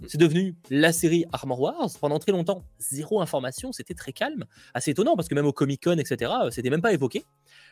[0.08, 1.90] C'est devenu la série Armor Wars.
[2.00, 4.46] Pendant très longtemps, zéro information, c'était très calme.
[4.74, 7.24] Assez étonnant parce que même au Comic Con, etc., c'était même pas évoqué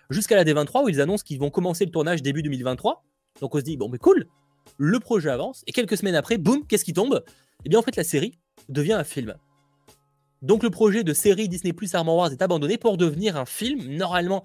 [0.10, 3.04] jusqu'à la D23 où ils annoncent qu'ils vont commencer le tournage début 2023.
[3.42, 4.28] Donc on se dit, bon, mais cool,
[4.78, 5.64] le projet avance.
[5.68, 7.24] Et quelques semaines après, boum, qu'est-ce qui tombe?
[7.66, 8.38] Eh bien, en fait, la série
[8.70, 9.36] devient un film.
[10.42, 13.96] Donc le projet de série Disney Plus Armor Wars est abandonné pour devenir un film,
[13.96, 14.44] normalement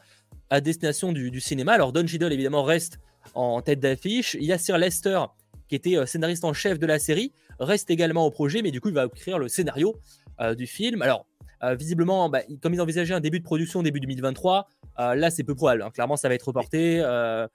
[0.51, 1.73] à destination du, cinéma.
[1.73, 2.99] Alors Don Cheadle, évidemment, reste
[3.35, 4.37] en tête d'affiche.
[4.39, 5.25] Il Lester,
[5.69, 8.81] qui était euh, scénariste en chef de la série, reste également au projet, mais du
[8.81, 9.97] coup, il va écrire le scénario
[10.41, 11.03] euh, du film.
[11.03, 11.27] Alors,
[11.63, 15.45] euh, visiblement, bah, comme ils envisageaient un début de production début 2023, euh, là, c'est
[15.45, 15.83] peu probable.
[15.83, 15.91] Hein.
[15.91, 16.99] Clairement, ça va être reporté.
[16.99, 17.49] Là,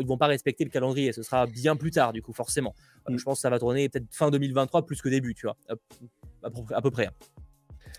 [0.00, 1.12] ils vont pas respecter le calendrier.
[1.12, 2.74] Ce sera bien plus tard, du coup, forcément.
[3.08, 3.18] Mm.
[3.18, 5.56] Je pense que ça va tourner peut-être fin 2023 plus que début, tu vois,
[6.42, 7.06] à, peu près.
[7.06, 7.12] Hein.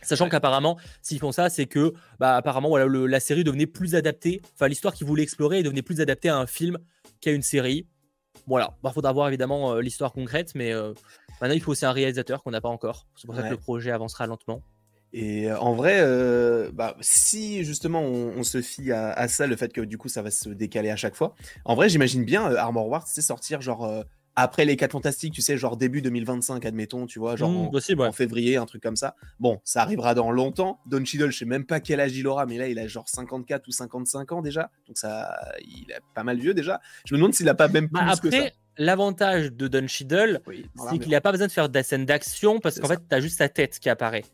[0.05, 4.41] Sachant qu'apparemment, s'ils font ça, c'est que bah, apparemment voilà, la série devenait plus adaptée.
[4.53, 6.77] Enfin, l'histoire qu'ils voulaient explorer devenait plus adaptée à un film
[7.21, 7.87] qu'à une série.
[8.47, 8.73] Voilà.
[8.77, 10.73] Il bah, faudra voir évidemment l'histoire concrète, mais
[11.41, 13.07] maintenant il faut aussi un réalisateur qu'on n'a pas encore.
[13.15, 14.61] C'est pour ça que le projet avancera lentement.
[15.13, 16.03] Et en vrai,
[16.73, 20.31] bah, si justement on, se fie à, ça, le fait que du coup ça va
[20.31, 24.65] se décaler à chaque fois, en vrai, j'imagine bien Armor Wars, c'est sortir genre après
[24.65, 28.57] les 4 fantastiques, tu sais, genre début 2025, admettons, tu vois, genre mmh, en, février,
[28.57, 29.15] un truc comme ça.
[29.39, 30.79] Bon, ça arrivera dans longtemps.
[30.85, 33.07] Don Cheadle, je sais même pas quel âge il aura, mais là, il a genre
[33.07, 34.69] 54 ou 55 ans déjà.
[34.87, 36.81] Donc ça, il est pas mal vieux déjà.
[37.05, 38.49] Je me demande s'il a pas même bah, plus que ça.
[38.77, 40.41] L'avantage de Don Cheadle,
[40.89, 43.21] c'est qu'il n'a pas besoin de faire de scène d'action parce qu'en fait, tu as
[43.21, 44.25] juste sa tête qui apparaît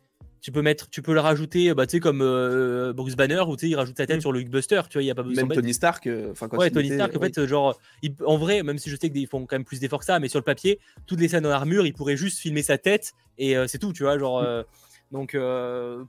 [0.41, 3.56] tu peux mettre, tu peux le rajouter, bah, tu sais, comme euh, Bruce Banner, où
[3.56, 4.21] tu sais, il rajoute sa tête mm.
[4.21, 5.45] sur le Hulkbuster, tu vois, il y a pas besoin.
[5.45, 7.80] Même Tony Stark, euh, enfin, Ouais, Tony Stark, en fait, genre,
[8.25, 10.30] en vrai, même si je sais qu'ils font quand même plus d'efforts que ça, mais
[10.30, 13.56] sur le papier, toutes les scènes en armure, il pourrait juste filmer sa tête et
[13.56, 14.41] euh, c'est tout, tu vois, genre.
[14.41, 14.63] Mm.
[15.12, 15.38] donc,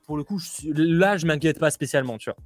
[0.07, 0.41] pour le coup,
[0.75, 2.37] là, je m'inquiète pas spécialement, tu vois.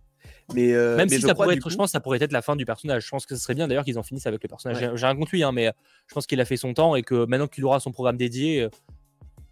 [0.54, 3.04] Mais même si ça pourrait être, je pense, ça pourrait être la fin du personnage.
[3.04, 4.80] Je pense que ce serait bien d'ailleurs qu'ils en finissent avec le personnage.
[4.80, 5.70] J'ai rien contre lui, hein, mais
[6.08, 8.68] je pense qu'il a fait son temps et que maintenant qu'il aura son programme dédié,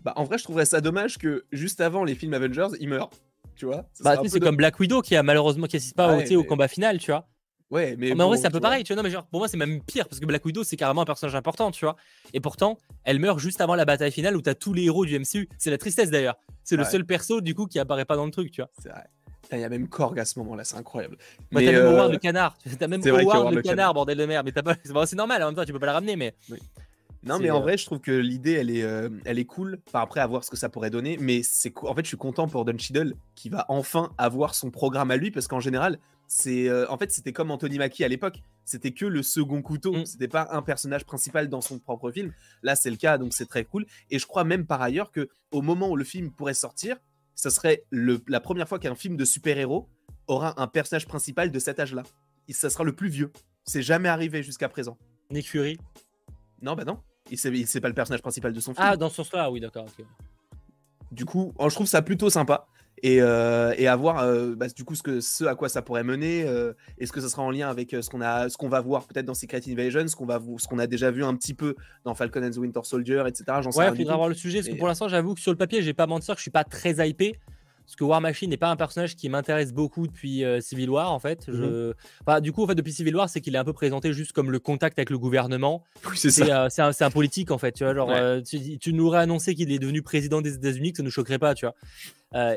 [0.05, 3.23] bah, en vrai, je trouverais ça dommage que juste avant les films Avengers, il meurt.
[3.57, 6.69] Tu vois Bah, c'est comme Black Widow qui a malheureusement qui assiste pas au, combat
[6.69, 7.27] final, tu vois.
[7.71, 9.03] Ouais, mais, mais en vrai, c'est un peu pareil, tu vois.
[9.03, 11.07] Non, mais genre, pour moi, c'est même pire parce que Black Widow, c'est carrément un
[11.07, 11.97] personnage important, tu vois.
[12.33, 15.19] Et pourtant, elle meurt juste avant la bataille finale où t'as tous les héros du
[15.19, 15.49] MCU.
[15.59, 16.37] C'est la tristesse d'ailleurs.
[16.63, 18.71] C'est le seul perso, du coup, qui apparaît pas dans le truc, tu vois.
[18.79, 19.05] C'est vrai.
[19.53, 21.17] Il y a même Korg à ce moment-là, c'est incroyable.
[21.53, 22.57] Bah, t'as même euh, Howard le canard.
[22.79, 24.47] T'as même Howard le, canard, bordel de merde.
[24.47, 24.75] Mais pas...
[25.07, 26.35] c'est normal, en même temps, tu peux pas la ramener, mais.
[27.27, 29.79] Non, mais en euh, vrai, je trouve que l'idée, elle, est, euh, elle est cool.
[29.87, 31.17] Enfin, après, à voir ce que ça pourrait donner.
[31.19, 34.71] Mais c'est en fait, je suis content pour Don Cheadle qui va enfin avoir son
[34.71, 38.09] programme à lui parce qu'en général, c'est euh, en fait, c'était comme Anthony Mackie à
[38.09, 38.43] l'époque.
[38.65, 39.95] C'était que le second couteau.
[39.95, 40.07] Mm.
[40.07, 42.33] C'était pas un personnage principal dans son propre film.
[42.63, 43.87] Là, c'est le cas, donc c'est très cool.
[44.11, 46.97] Et je crois même par ailleurs que au moment où le film pourrait sortir,
[47.35, 49.89] ça serait le, la première fois qu'un film de super-héros
[50.27, 52.03] aura un personnage principal de cet âge-là.
[52.51, 53.33] Ça sera le plus vieux.
[53.65, 54.99] C'est jamais arrivé jusqu'à présent.
[55.31, 55.79] Nick Fury
[56.61, 57.01] Non, bah non.
[57.37, 58.87] C'est pas le personnage principal de son film.
[58.87, 59.87] Ah, dans ce sens-là, oui, d'accord.
[61.13, 62.67] Du coup, je trouve ça plutôt sympa.
[63.03, 65.83] Et, euh, et à voir euh, bah, du coup ce, que, ce à quoi ça
[65.83, 66.45] pourrait mener.
[66.47, 69.07] Euh, est-ce que ça sera en lien avec ce qu'on a, ce qu'on va voir
[69.07, 71.75] peut-être dans Secret Invasion, ce qu'on va, ce qu'on a déjà vu un petit peu
[72.05, 73.45] dans Falcon and the Winter Soldier, etc.
[73.61, 74.61] J'en ouais, il faudra voir le sujet.
[74.61, 76.51] Parce que pour l'instant, j'avoue que sur le papier, j'ai pas mentir que je suis
[76.51, 77.39] pas très hypé.
[77.85, 81.13] Parce que War Machine n'est pas un personnage qui m'intéresse beaucoup depuis euh, Civil War,
[81.13, 81.45] en fait.
[81.49, 81.93] Je...
[82.27, 82.41] Mhm.
[82.41, 84.51] du coup, en fait, depuis Civil War, c'est qu'il est un peu présenté juste comme
[84.51, 85.85] le contact avec le gouvernement.
[86.15, 87.73] c'est euh, un, un, politique, en fait.
[87.73, 90.99] Tu vois, genre, euh, tu, nous aurais annoncé qu'il est devenu président des États-Unis, que
[90.99, 91.75] ça ne nous choquerait pas, tu vois.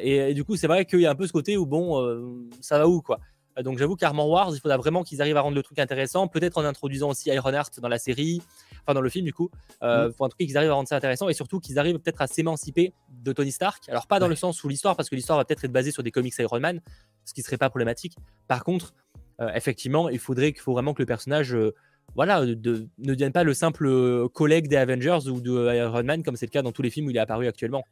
[0.02, 2.80] Et, du coup, c'est vrai qu'il y a un peu ce côté où, bon, ça
[2.80, 3.20] va où, quoi.
[3.64, 6.58] Donc, j'avoue qu'Armor Wars, il faudra vraiment qu'ils arrivent à rendre le truc intéressant, peut-être
[6.58, 8.42] en introduisant aussi Ironheart dans la série
[8.88, 9.52] enfin dans le film du coup,
[9.84, 12.22] euh, pour un truc qu'ils arrivent à rendre ça intéressant et surtout qu'ils arrivent peut-être
[12.22, 13.84] à s'émanciper de Tony Stark.
[13.90, 16.04] Alors pas dans le sens où l'histoire, parce que l'histoire va peut-être être basée sur
[16.04, 16.80] des comics Iron Man,
[17.26, 18.16] ce qui serait pas problématique.
[18.48, 18.94] Par contre,
[19.42, 21.74] euh, effectivement, il faudrait qu'il faut vraiment que le personnage euh,
[22.16, 26.46] voilà, ne devienne pas le simple collègue des Avengers ou de Iron Man, comme c'est
[26.46, 27.84] le cas dans tous les films où il est apparu actuellement.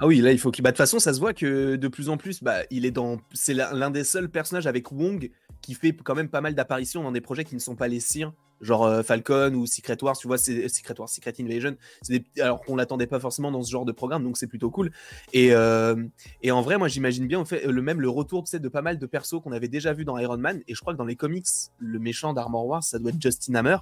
[0.00, 0.62] Ah oui, là il faut qu'il.
[0.64, 2.90] Bah, de toute façon, ça se voit que de plus en plus, bah, il est
[2.90, 3.18] dans.
[3.32, 7.12] C'est l'un des seuls personnages avec Wong qui fait quand même pas mal d'apparitions dans
[7.12, 10.26] des projets qui ne sont pas les siens genre euh, Falcon ou Secret Wars, tu
[10.26, 11.76] vois, c'est Secret Wars, Secret Invasion,
[12.40, 14.90] alors qu'on l'attendait pas forcément dans ce genre de programme, donc c'est plutôt cool.
[15.32, 15.96] Et, euh,
[16.50, 19.06] en vrai, moi j'imagine bien en fait, le même le retour de pas mal de
[19.06, 21.46] persos qu'on avait déjà vu dans Iron Man, et je crois que dans les comics,
[21.78, 23.78] le méchant d'Armor Wars, ça doit être Justin Hammer.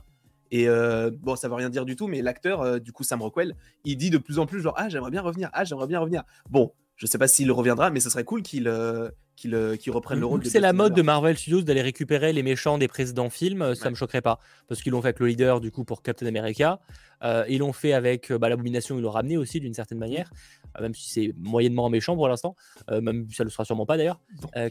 [0.51, 3.55] Et euh, bon, ça veut rien dire du tout, mais l'acteur, du coup, Sam Rockwell,
[3.85, 6.25] il dit de plus en plus genre ah j'aimerais bien revenir, ah j'aimerais bien revenir.
[6.51, 8.69] Bon, je sais pas s'il reviendra, mais ce serait cool qu'il
[9.43, 10.45] qu'il reprenne le rôle.
[10.45, 13.91] C'est la mode de Marvel Studios d'aller récupérer les méchants des précédents films, euh, ça
[13.91, 14.39] me choquerait pas.
[14.69, 16.81] Parce qu'ils l'ont fait avec le leader du coup pour Captain America.
[17.23, 20.31] Euh, ils l'ont fait avec euh, bah, l'abomination, ils l'ont ramené aussi d'une certaine manière,
[20.81, 22.57] même si c'est moyennement méchant pour l'instant,
[22.91, 24.21] même si ça ne le sera sûrement pas d'ailleurs.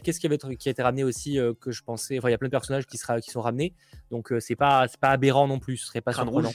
[0.02, 2.38] Qu'est-ce qui, avait, qui a été ramené aussi que je pensais Enfin, il y a
[2.38, 3.74] plein de personnages qui, sera, qui sont ramenés,
[4.10, 6.52] donc c'est pas, pas aberrant non plus, ce serait pas surprenant.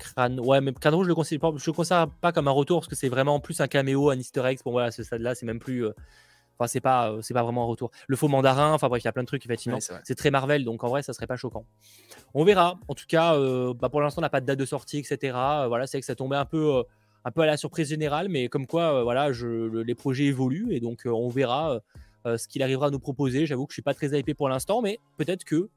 [0.00, 2.52] Crâne, ouais, mais Crâne Rouge, je le considère pas, je le considère pas comme un
[2.52, 4.60] retour parce que c'est vraiment plus un caméo, un easter egg.
[4.62, 5.86] Pour moi, à ce stade-là, c'est même plus.
[5.86, 5.92] Euh,
[6.60, 7.90] enfin, c'est pas, euh, c'est pas vraiment un retour.
[8.06, 9.78] Le faux mandarin, enfin bref, il y a plein de trucs, effectivement.
[9.80, 11.64] c'est très Marvel, donc en vrai, ça serait pas choquant.
[12.34, 12.78] On verra.
[12.88, 15.36] En tout cas, euh, bah, pour l'instant, on n'a pas de date de sortie, etc.
[15.68, 16.84] voilà, c'est que ça tombait un peu,
[17.24, 19.46] un peu à la surprise générale, mais comme quoi, voilà, je,
[19.82, 21.80] les projets évoluent et donc on verra
[22.24, 23.46] ce qu'il arrivera à nous proposer.
[23.46, 25.68] J'avoue que je suis pas très hypé pour l'instant, mais peut-être que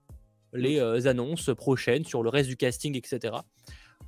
[0.54, 3.34] les annonces prochaines sur le reste du casting, etc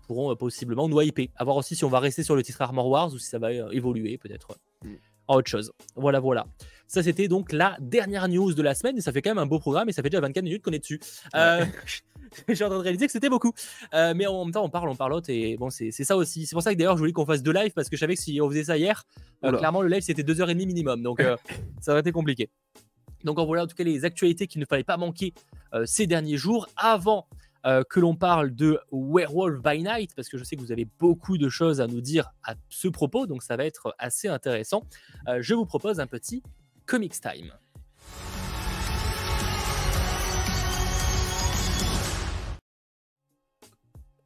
[0.05, 1.27] pourront euh, possiblement nous hyper.
[1.35, 3.39] A voir aussi si on va rester sur le titre Armor Wars ou si ça
[3.39, 4.93] va euh, évoluer peut-être mm.
[5.33, 5.71] Autre chose.
[5.95, 6.45] Voilà, voilà.
[6.87, 9.47] Ça, c'était donc la dernière news de la semaine et ça fait quand même un
[9.47, 10.99] beau programme et ça fait déjà 24 minutes qu'on est dessus.
[11.35, 11.65] Euh,
[12.49, 13.53] j'ai en train de réaliser que c'était beaucoup.
[13.91, 16.45] mais en même temps, on parle, on parle et bon, c'est ça aussi.
[16.45, 18.15] C'est pour ça que d'ailleurs, je voulais qu'on fasse deux lives parce que je savais
[18.15, 19.03] que si on faisait ça hier,
[19.41, 21.01] clairement, le live c'était 2h30 minimum.
[21.01, 21.21] Donc,
[21.81, 22.49] ça aurait été compliqué.
[23.23, 25.33] Donc, en voilà en tout cas les actualités qu'il ne fallait pas manquer
[25.85, 27.27] ces derniers jours avant
[27.89, 31.37] que l'on parle de Werewolf by Night, parce que je sais que vous avez beaucoup
[31.37, 34.83] de choses à nous dire à ce propos, donc ça va être assez intéressant.
[35.39, 36.43] je vous propose un petit
[36.85, 37.51] Comics Time.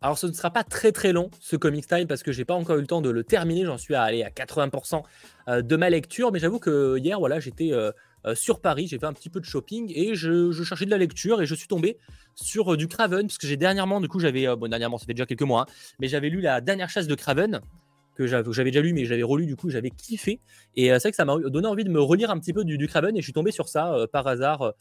[0.01, 2.53] Alors ce ne sera pas très très long ce Comic Time parce que j'ai pas
[2.53, 5.03] encore eu le temps de le terminer, j'en suis à aller à 80%
[5.49, 7.91] euh, de ma lecture, mais j'avoue que hier voilà j'étais euh,
[8.25, 10.97] euh, sur Paris, j'ai fait un petit peu de shopping et je, cherchais de la
[10.97, 11.97] lecture et je suis tombé
[12.33, 15.41] sur du Craven parce que j'ai dernièrement du coup j'avais dernièrement ça fait déjà quelques
[15.41, 17.59] mois, hein, mais j'avais lu la dernière chasse de Craven
[18.15, 20.39] que j'avais déjà lu mais j'avais relu du coup j'avais kiffé.
[20.75, 22.77] Et c'est vrai que ça m'a donné envie de me relire un petit peu du,
[22.77, 24.73] du Craven et je suis tombé sur ça par hasard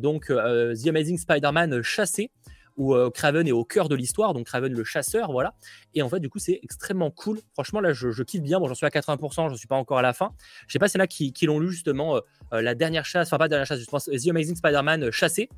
[0.00, 2.30] donc The Amazing Spider-Man chassé
[2.76, 5.54] où euh, Craven est au cœur de l'histoire, donc Craven le chasseur, voilà.
[5.94, 7.40] Et en fait, du coup, c'est extrêmement cool.
[7.54, 8.60] Franchement, là, je, kiffe bien.
[8.60, 10.32] Bon, j'en suis à 80%, j'en suis pas encore à la fin.
[10.66, 12.20] Je sais pas y en a qui, l'ont lu justement, euh,
[12.52, 15.48] euh, la dernière chasse, enfin pas la dernière chasse, je pense The Amazing Spider-Man chassé.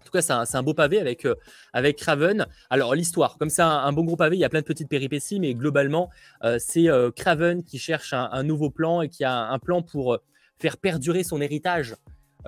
[0.00, 1.26] En tout cas, c'est un, beau pavé avec,
[1.72, 2.46] avec Craven.
[2.70, 5.38] Alors, l'histoire, comme c'est un, bon gros pavé, il y a plein de petites péripéties,
[5.38, 6.10] mais globalement,
[6.58, 10.18] c'est Craven qui cherche un, un, nouveau plan et qui a un plan pour
[10.58, 11.96] faire perdurer son héritage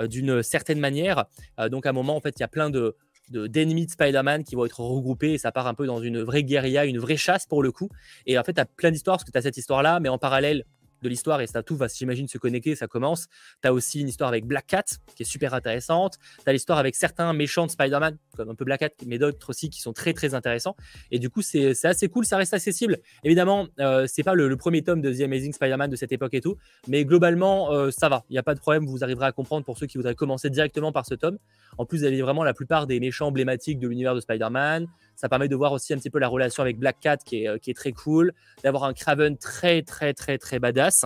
[0.04, 1.26] d'une certaine manière.
[1.70, 2.96] donc, à un moment, en fait, il y a plein de,
[3.32, 6.44] d'ennemis de, Spider-Man qui vont être regroupés et ça part un peu dans une vraie
[6.44, 7.88] guérilla, une vraie chasse pour le coup.
[8.26, 10.18] Et en fait, tu as plein d'histoires parce que tu as cette histoire-là, mais en
[10.18, 10.64] parallèle,
[11.02, 13.28] de l'histoire et ça tout va, j'imagine, se connecter, ça commence.
[13.62, 14.84] Tu as aussi une histoire avec Black Cat
[15.14, 16.18] qui est super intéressante.
[16.42, 19.50] Tu as l'histoire avec certains méchants de Spider-Man, comme un peu Black Cat, mais d'autres
[19.50, 20.76] aussi qui sont très très intéressants.
[21.10, 22.98] Et du coup, c'est assez cool, ça reste accessible.
[23.24, 26.40] Évidemment, euh, c'est pas le, premier tome de The Amazing Spider-Man de cette époque et
[26.40, 28.24] tout, mais globalement, euh, ça va.
[28.28, 30.50] Il n'y a pas de problème, vous arriverez à comprendre pour ceux qui voudraient commencer
[30.50, 31.38] directement par ce tome.
[31.78, 34.86] En plus, vous avez vraiment la plupart des méchants emblématiques de l'univers de Spider-Man.
[35.16, 37.48] Ça permet de voir aussi un petit peu la relation avec Black Cat qui est,
[37.48, 41.04] euh, qui est très cool, d'avoir un Craven très très très très badass.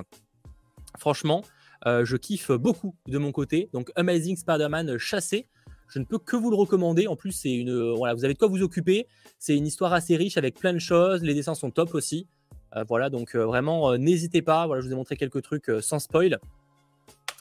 [0.99, 1.43] Franchement,
[1.87, 3.69] euh, je kiffe beaucoup de mon côté.
[3.73, 5.49] Donc Amazing Spider-Man chassé.
[5.89, 7.07] Je ne peux que vous le recommander.
[7.07, 9.07] En plus, c'est une voilà, vous avez de quoi vous occuper.
[9.39, 11.23] C'est une histoire assez riche avec plein de choses.
[11.23, 12.27] Les dessins sont top aussi.
[12.75, 14.67] Euh, voilà, donc vraiment n'hésitez pas.
[14.67, 16.41] Voilà, je vous ai montré quelques trucs sans spoil.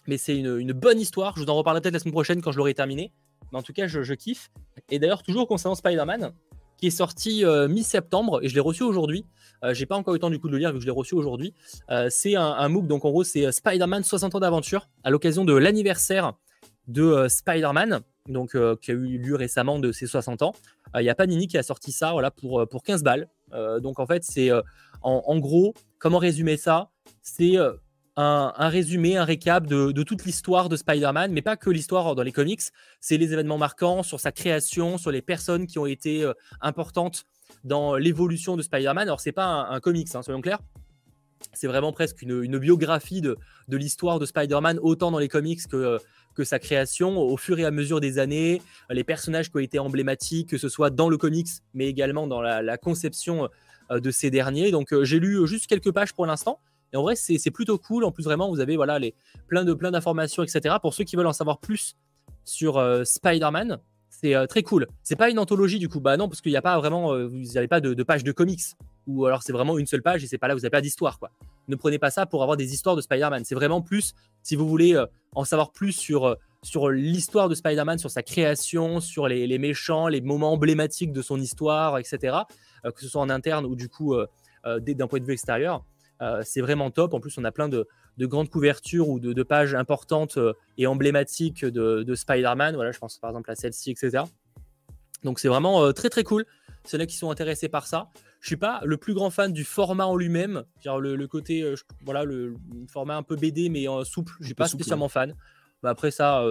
[0.07, 1.35] Mais c'est une, bonne histoire.
[1.35, 3.11] Je vous en reparlerai peut-être la semaine prochaine quand je l'aurai terminé.
[3.51, 4.51] Mais en tout cas, je, je kiffe.
[4.89, 6.33] Et d'ailleurs, toujours concernant Spider-Man,
[6.77, 9.25] qui est sorti euh, mi-septembre et je l'ai reçu aujourd'hui.
[9.63, 10.85] Euh, j'ai pas encore eu le temps du coup de le lire vu que je
[10.85, 11.53] l'ai reçu aujourd'hui.
[11.89, 15.53] Euh, c'est un, MOOC, donc en gros c'est Spider-Man 60 ans d'aventure à l'occasion de
[15.53, 16.33] l'anniversaire
[16.87, 20.53] de Spider-Man, donc qui a eu lieu récemment de ses 60 ans.
[20.95, 23.27] Il y a Panini qui a sorti ça voilà, pour, pour 15 balles.
[23.81, 24.61] donc en fait c'est en,
[25.01, 26.89] en, gros, comment résumer ça?
[27.23, 27.57] C'est
[28.17, 32.31] un, résumé, un récap de, toute l'histoire de Spider-Man, mais pas que l'histoire dans les
[32.31, 32.61] comics,
[33.01, 37.25] c'est les événements marquants sur sa création, sur les personnes qui ont été euh, importantes
[37.63, 39.07] dans l'évolution de Spider-Man.
[39.07, 40.59] Alors, c'est pas un, comics, hein, soyons clairs.
[41.53, 43.37] C'est vraiment presque une, biographie de,
[43.69, 45.99] l'histoire de Spider-Man, autant dans les comics que,
[46.33, 49.77] que sa création, au fur et à mesure des années, les personnages qui ont été
[49.77, 53.49] emblématiques, que ce soit dans le comics, mais également dans la, conception
[53.91, 54.71] euh, de ces derniers.
[54.71, 56.59] Donc, euh, j'ai lu juste quelques pages pour l'instant.
[56.95, 58.05] Et en vrai, c'est plutôt cool.
[58.05, 59.13] En plus, vraiment, vous avez voilà, les,
[59.49, 60.75] plein de plein d'informations, etc.
[60.81, 61.97] Pour ceux qui veulent en savoir plus
[62.45, 64.87] sur euh, Spider-Man, c'est euh, très cool.
[65.03, 67.27] C'est pas une anthologie du coup, bah non, parce qu'il n'y a pas vraiment, euh,
[67.27, 68.61] vous n'avez pas de, page de comics.
[69.07, 71.19] Ou alors c'est vraiment une seule page et c'est pas là, vous n'avez pas d'histoire
[71.19, 71.31] quoi.
[71.67, 73.43] Ne prenez pas ça pour avoir des histoires de Spider-Man.
[73.43, 74.97] C'est vraiment plus, si vous voulez
[75.35, 80.21] en savoir plus sur, sur l'histoire de Spider-Man, sur sa création, sur les, méchants, les
[80.21, 82.37] moments emblématiques de son histoire, etc.
[82.83, 84.15] que ce soit en interne ou du coup
[84.65, 85.83] d'un point de vue extérieur.
[86.21, 87.13] Euh, c'est vraiment top.
[87.13, 87.87] En plus, on a plein de,
[88.19, 92.75] grandes couvertures ou de, pages importantes euh, et emblématiques de, Spider-Man.
[92.75, 94.23] Voilà, je pense par exemple à celle-ci, etc.
[95.23, 96.45] Donc c'est vraiment euh, très très cool.
[96.83, 98.09] C'est là qui sont intéressés par ça.
[98.39, 101.73] Je suis pas le plus grand fan du format en lui-même, le, le, côté
[102.03, 102.53] voilà le,
[102.87, 104.33] format un peu BD mais souple.
[104.39, 105.33] Je suis pas spécialement fan.
[105.81, 106.45] Mais après ça,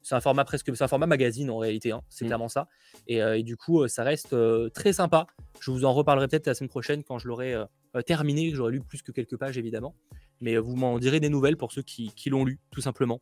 [0.00, 1.90] c'est un format presque, c'est un format magazine en réalité.
[1.90, 2.02] Hein.
[2.08, 2.28] c'est mm.
[2.28, 2.68] clairement ça.
[3.08, 4.36] Et, du coup, ça reste
[4.72, 5.26] très sympa.
[5.58, 7.56] Je vous en reparlerai peut-être la semaine prochaine quand je l'aurai
[8.06, 8.52] terminé.
[8.54, 9.94] J'aurais lu plus que quelques pages, évidemment.
[10.40, 13.20] Mais euh, vous m'en direz des nouvelles pour ceux qui, l'ont lu, tout simplement.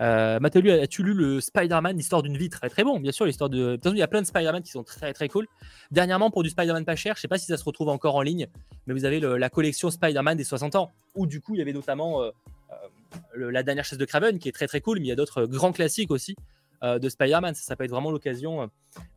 [0.00, 3.78] Euh, as-tu lu le Spider-Man, l'histoire d'une vie très très bon Bien sûr, l'histoire de.
[3.84, 5.46] il y a plein de Spider-Man qui sont très très cool.
[5.90, 8.22] Dernièrement, pour du Spider-Man pas cher, je sais pas si ça se retrouve encore en
[8.22, 8.48] ligne,
[8.86, 11.72] mais vous avez la collection Spider-Man des 60 ans, où du coup, il y avait
[11.72, 12.22] notamment
[13.36, 15.16] euh, la dernière chasse de Craven qui est très très cool, mais il y a
[15.16, 16.36] d'autres grands classiques aussi.
[16.84, 17.54] Euh, de Spider-Man.
[17.54, 18.68] Ça, peut être vraiment l'occasion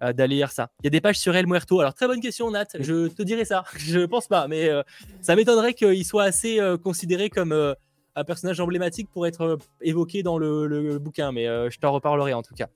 [0.01, 0.69] euh, d'aller lire ça.
[0.81, 1.81] Il y a des pages sur El Muerto.
[1.81, 2.67] Alors, très bonne question, Nat.
[2.79, 3.65] Je te dirais ça.
[3.77, 4.83] Je pense pas, mais euh,
[5.21, 10.97] ça m'étonnerait qu'il soit assez considéré comme un personnage emblématique pour être évoqué dans le,
[10.97, 12.67] bouquin, mais je t'en reparlerai en tout cas.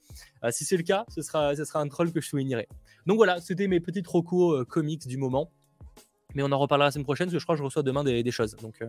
[0.52, 2.68] si c'est le cas, ce sera, ce sera un troll que je soulignerai.
[3.06, 5.52] Donc voilà, c'était mes petits recos comics du moment.
[6.36, 8.04] Mais on en reparlera la semaine prochaine, parce que je crois que je reçois demain
[8.04, 8.56] des, des choses.
[8.58, 8.84] Donc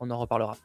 [0.00, 0.56] on en reparlera.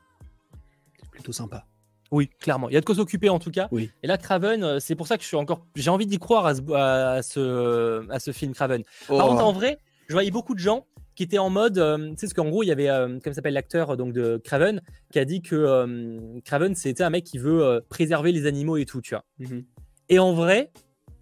[0.99, 1.65] C'est plutôt sympa.
[2.11, 2.67] Oui, clairement.
[2.69, 3.67] Il y a de quoi s'occuper en tout cas.
[3.71, 3.89] Oui.
[4.03, 5.65] Et là, Craven, euh, c'est pour ça que je suis encore.
[5.75, 8.83] J'ai envie d'y croire à ce, à ce, à ce film Craven.
[9.07, 9.29] Par Oh.
[9.29, 11.77] contre, en vrai, je voyais beaucoup de gens qui étaient en mode.
[11.77, 14.41] euh, tu sais, parce qu'en gros, il y avait, euh, comme s'appelle l'acteur donc de
[14.43, 18.45] Craven, qui a dit que euh, Craven, c'était un mec qui veut euh, préserver les
[18.45, 19.23] animaux et tout, tu vois.
[19.39, 19.63] Mhm.
[20.09, 20.71] Et en vrai,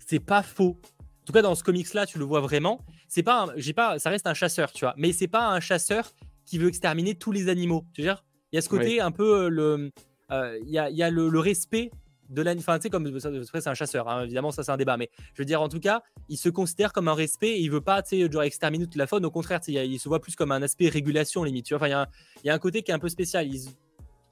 [0.08, 0.78] c'est pas faux.
[1.22, 2.80] En tout cas, dans ce comics-là, tu le vois vraiment.
[3.08, 4.96] C'est pas, un- j'ai pas, ça reste un chasseur, tu vois.
[4.98, 6.10] Mais c'est pas un chasseur
[6.46, 7.86] qui veut exterminer tous les animaux.
[7.94, 8.24] Tu veux dire?
[8.52, 9.90] Il y a ce côté un peu euh, le, euh,
[10.32, 11.92] il y a, il y a le, le respect
[12.30, 12.62] de l'animal.
[12.64, 14.08] Enfin, tu sais, comme c'est un chasseur.
[14.08, 14.98] hein, évidemment, ça c'est un débat.
[14.98, 17.50] Mais je veux dire, en tout cas, il se considère comme un respect.
[17.50, 19.26] Et il veut pas, tu sais, genre exterminer toute la faune.
[19.26, 21.66] Au contraire, il, il se voit plus comme un aspect régulation limite.
[21.66, 22.08] Tu vois, enfin, il y a un-
[22.44, 23.48] il y, a un côté qui est un peu spécial.
[23.48, 23.60] Il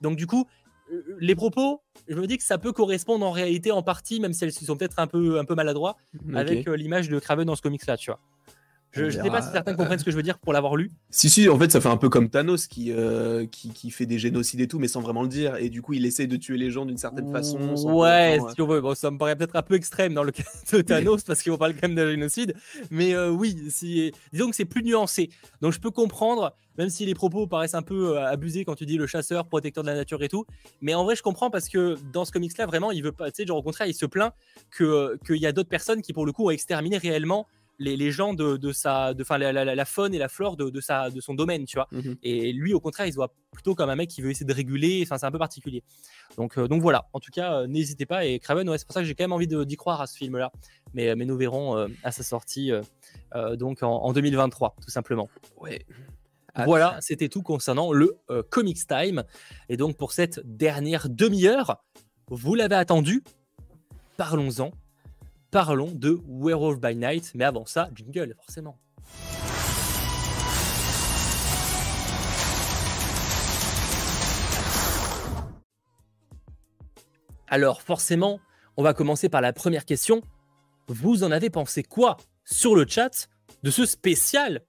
[0.02, 0.46] Donc du coup,
[0.94, 4.32] euh, les propos, je me dis que ça peut correspondre en réalité en partie, même
[4.34, 5.98] si elles sont peut-être un peu, un peu maladroits,
[6.38, 8.20] avec euh, l'image de Craven dans ce comics-là, tu vois.
[8.92, 10.92] Je ne sais pas si certains comprennent ce que je veux dire pour l'avoir lu.
[11.10, 14.06] Si, si, en fait, ça fait un peu comme Thanos qui, euh, qui, qui fait
[14.06, 15.56] des génocides et tout, mais sans vraiment le dire.
[15.58, 17.58] Et du coup, il essaie de tuer les gens d'une certaine façon.
[17.86, 18.82] Ouais, autant, euh, si on veut.
[18.82, 21.52] Bon, ça me paraît peut-être un peu extrême dans le cas de Thanos parce qu'il
[21.52, 22.56] faut parler quand même de génocide.
[22.90, 25.30] Mais euh, oui, si, disons que c'est plus nuancé.
[25.62, 28.98] Donc je peux comprendre, même si les propos paraissent un peu abusés quand tu dis
[28.98, 30.46] le chasseur, protecteur de la nature et tout.
[30.82, 33.32] Mais en vrai, je comprends parce que dans ce comics-là, vraiment, il veut pas.
[33.32, 34.34] Tu sais, genre au contraire, il se plaint
[34.72, 37.48] que qu'il y a d'autres personnes qui, pour le coup, ont exterminé réellement
[37.80, 40.58] les, les gens de, de sa, de, enfin, la, la- la faune et la flore
[40.58, 41.88] de, de sa, de son domaine, tu vois.
[41.92, 42.16] mhm.
[42.24, 44.54] Et lui, au contraire, il se voit plutôt comme un mec qui veut essayer de
[44.54, 45.02] réguler.
[45.04, 45.84] Enfin, c'est un peu particulier.
[46.38, 47.08] Donc, euh, donc voilà.
[47.14, 48.26] En tout cas, euh, n'hésitez pas.
[48.26, 50.18] Et Craven, ouais, c'est pour ça que j'ai quand même envie d'y croire à ce
[50.18, 50.52] film-là.
[50.94, 52.82] Mais, mais nous verrons euh, à sa sortie, euh,
[53.36, 55.30] euh, donc en, en 2023, tout simplement.
[55.58, 55.86] Ouais.
[56.56, 56.66] Hâte.
[56.66, 59.24] Voilà, c'était tout concernant le euh, Comics Time.
[59.70, 61.84] Et donc pour cette dernière demi-heure,
[62.30, 63.24] vous l'avez attendu.
[64.18, 64.72] Parlons-en.
[65.52, 67.32] Parlons de Werewolf by Night.
[67.36, 68.78] Mais avant ça, jingle, forcément.
[77.48, 78.42] Alors forcément,
[78.76, 80.22] on va commencer par la première question.
[80.90, 83.30] Vous en avez pensé quoi sur le chat
[83.64, 84.62] de ce spécial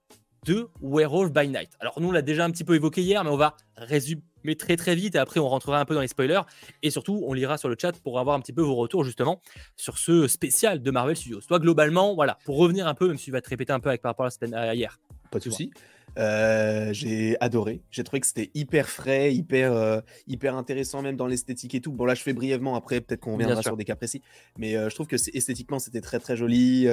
[0.44, 3.30] de Werewolf by Night Alors nous, on l'a déjà un petit peu évoqué hier, mais
[3.30, 4.22] on va résumer
[4.58, 6.42] très très vite et après on rentrera un peu dans les spoilers
[6.82, 9.42] et surtout on lira sur le chat pour avoir un petit peu vos retours justement
[9.76, 11.40] sur ce spécial de Marvel Studios.
[11.46, 13.88] Toi globalement, voilà, pour revenir un peu, même si tu vas te répéter un peu
[13.88, 14.98] avec par rapport à, la semaine- hier.
[15.30, 15.70] Pas de souci.
[16.16, 17.82] Euh, j'ai adoré.
[17.90, 21.92] J'ai trouvé que c'était hyper frais, hyper, euh, hyper intéressant, même dans l'esthétique et tout.
[21.92, 22.74] Bon, là, je fais brièvement.
[22.74, 24.22] Après, peut-être qu'on reviendra sur des cas précis.
[24.56, 26.88] Mais euh, je trouve que esthétiquement, c'était très, très joli.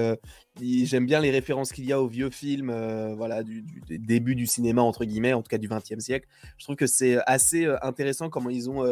[0.61, 2.73] J'aime bien les références qu'il y a aux vieux films,
[3.15, 6.27] voilà, du, débuts du cinéma, entre guillemets, en tout cas du XXe siècle.
[6.57, 8.83] Je trouve que c'est assez intéressant comment ils ont.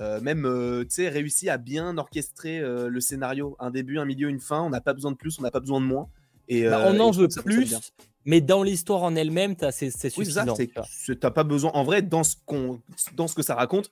[0.00, 4.40] euh, même euh, réussi à bien orchestrer euh, le scénario, un début, un milieu, une
[4.40, 4.60] fin.
[4.62, 6.08] On n'a pas besoin de plus, on n'a pas besoin de moins.
[6.48, 7.76] Et, Bah, on en veut plus.
[8.24, 10.54] Mais dans l'histoire en elle-même, c'est Oui, suffisant.
[10.54, 10.70] c'est
[11.04, 11.70] tu t'as pas besoin.
[11.74, 12.80] En vrai, dans ce, qu'on,
[13.14, 13.90] dans ce que ça raconte,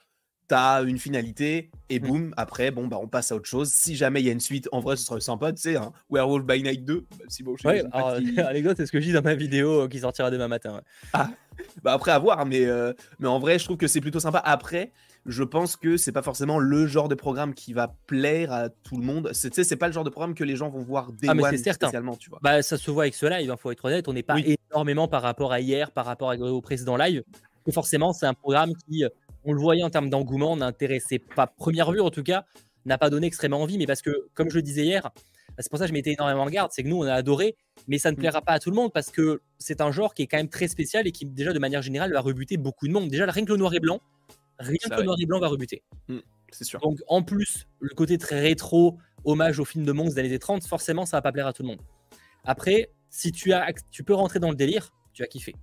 [0.48, 2.06] t'as une finalité et Mm.
[2.06, 3.70] boum, après, bon, bah, on passe à autre chose.
[3.72, 5.92] Si jamais il y a une suite, en vrai, ce serait sympa, tu sais, un
[6.10, 7.06] Werewolf by Night 2.
[7.10, 8.08] Bah, si bon, je Ouais, alors,
[8.48, 10.74] anecdote, c'est ce que je dis dans ma vidéo euh, qui sortira demain matin.
[11.14, 11.24] ouais.
[11.82, 14.38] bah, après, à voir, mais, euh, mais en vrai, je trouve que c'est plutôt sympa.
[14.38, 14.90] Après,
[15.26, 18.96] je pense que c'est pas forcément le genre de programme qui va plaire à tout
[18.96, 19.30] le monde.
[19.34, 21.34] Tu sais, c'est pas le genre de programme que les gens vont voir dès Ah,
[21.34, 21.86] mais certain.
[21.88, 22.38] spécialement, tu vois.
[22.42, 24.08] Bah, ça se voit avec ce live, il faut être honnête.
[24.08, 24.56] On n'est pas Oui.
[24.70, 27.22] énormément par rapport à hier, par rapport au précédent live.
[27.66, 29.08] Et forcément, c'est un programme qui, euh,
[29.44, 32.44] on le voyait en termes d'engouement, n'intéressait pas, première vue en tout cas,
[32.86, 33.76] n'a pas donné extrêmement envie.
[33.78, 36.12] Mais parce que, comme je le disais hier, bah, c'est pour ça que je m'étais
[36.12, 36.70] énormément en garde.
[36.72, 37.56] C'est que nous, on a adoré,
[37.88, 38.20] mais ça ne Mm.
[38.20, 40.48] plaira pas à tout le monde parce que c'est un genre qui est quand même
[40.48, 43.08] très spécial et qui, déjà, de manière générale, va rebuter beaucoup de monde.
[43.10, 44.00] Déjà, rien que le noir et blanc,
[44.60, 45.82] rien Ça, que noir et blanc va rebuter.
[46.52, 46.80] C'est sûr.
[46.80, 50.64] Donc, en plus, le côté très rétro, hommage au film de monstres des années 30,
[50.64, 51.80] forcément, ça va pas plaire à tout le monde.
[52.44, 55.54] Après, si tu, as, tu peux rentrer dans le délire, tu vas kiffer.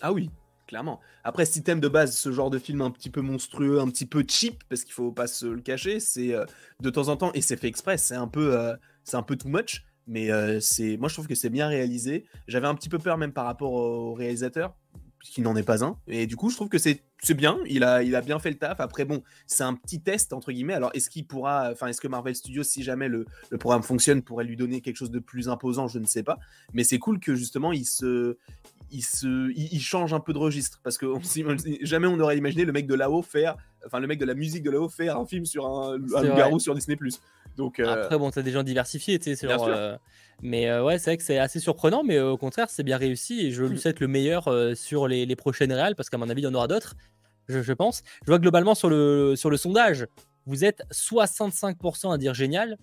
[0.00, 0.30] Ah oui,
[0.66, 1.00] clairement.
[1.24, 4.06] Après, si t'aimes de base ce genre de film un petit peu monstrueux, un petit
[4.06, 6.44] peu cheap, parce qu'il faut pas se le cacher, c'est euh,
[6.80, 9.36] de temps en temps, et c'est fait exprès, c'est un peu, euh, c'est un peu
[9.36, 12.26] too much, mais euh, c'est, moi je trouve que c'est bien réalisé.
[12.48, 14.74] J'avais un petit peu peur même par rapport au réalisateur,
[15.22, 17.04] puisqu'il n'en est pas un, et du coup je trouve que c'est,
[17.34, 17.60] bien.
[17.66, 18.80] Il a, il a bien fait le taf.
[18.80, 20.74] Après bon, c'est un petit test entre guillemets.
[20.74, 24.22] Alors est-ce qu'il pourra, enfin est-ce que Marvel Studios, si jamais le, le programme fonctionne,
[24.22, 26.40] pourrait lui donner quelque chose de plus imposant, je ne sais pas.
[26.72, 28.36] Mais c'est cool que justement il se
[28.90, 31.06] il, se, il, change un peu de registre parce que
[31.82, 33.56] jamais on aurait imaginé le mec de là-haut faire,
[33.86, 36.58] enfin le mec de la musique de là-haut faire un film sur un, un loup-garou
[36.58, 36.96] sur Disney+.
[37.56, 39.48] Donc euh, Après, bon, t'as des gens diversifiés, tu sais.
[39.48, 39.96] genre, euh,
[40.40, 43.46] mais euh, ouais, c'est vrai que c'est assez surprenant, mais au contraire, c'est bien réussi
[43.46, 43.78] et je lui Mm.
[43.78, 46.54] souhaite le meilleur sur les, les prochaines réales parce qu'à mon avis, il y en
[46.54, 46.94] aura d'autres,
[47.48, 48.02] je, je pense.
[48.24, 50.06] Je vois globalement sur le, sur le sondage,
[50.46, 52.78] vous êtes 65% à dire génial,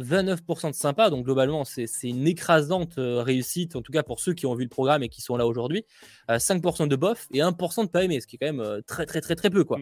[0.00, 4.44] 29% de sympa, donc globalement, c'est une écrasante réussite, en tout cas pour ceux qui
[4.46, 5.84] ont vu le programme et qui sont là aujourd'hui.
[6.30, 9.06] Euh, 5% de bof et 1% de pas aimé, ce qui est quand même très,
[9.06, 9.78] très, très, très peu, quoi.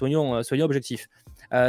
[0.00, 0.42] Mm.
[0.42, 1.08] Soyons, objectifs.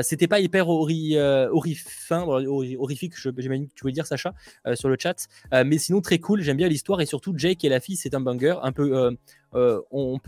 [0.01, 4.33] C'était pas hyper ori, horrifique, j'imagine que tu voulais dire, Sacha,
[4.73, 5.27] sur le chat.
[5.51, 6.41] mais sinon, très cool.
[6.41, 8.55] J'aime bien l'histoire et surtout, Jake et la fille, c'est un banger.
[8.63, 9.15] Un peu,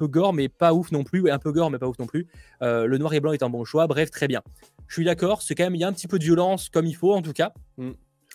[0.02, 1.30] gore, mais pas ouf non plus.
[1.32, 2.28] Un peu gore, mais pas ouf non plus.
[2.62, 3.88] le noir et blanc est un bon choix.
[3.88, 4.44] Bref, très bien.
[4.88, 5.42] Je suis d'accord.
[5.42, 7.34] C'est quand il y a un petit peu de violence, comme il faut, en tout
[7.34, 7.54] cas.
[7.78, 7.92] Mm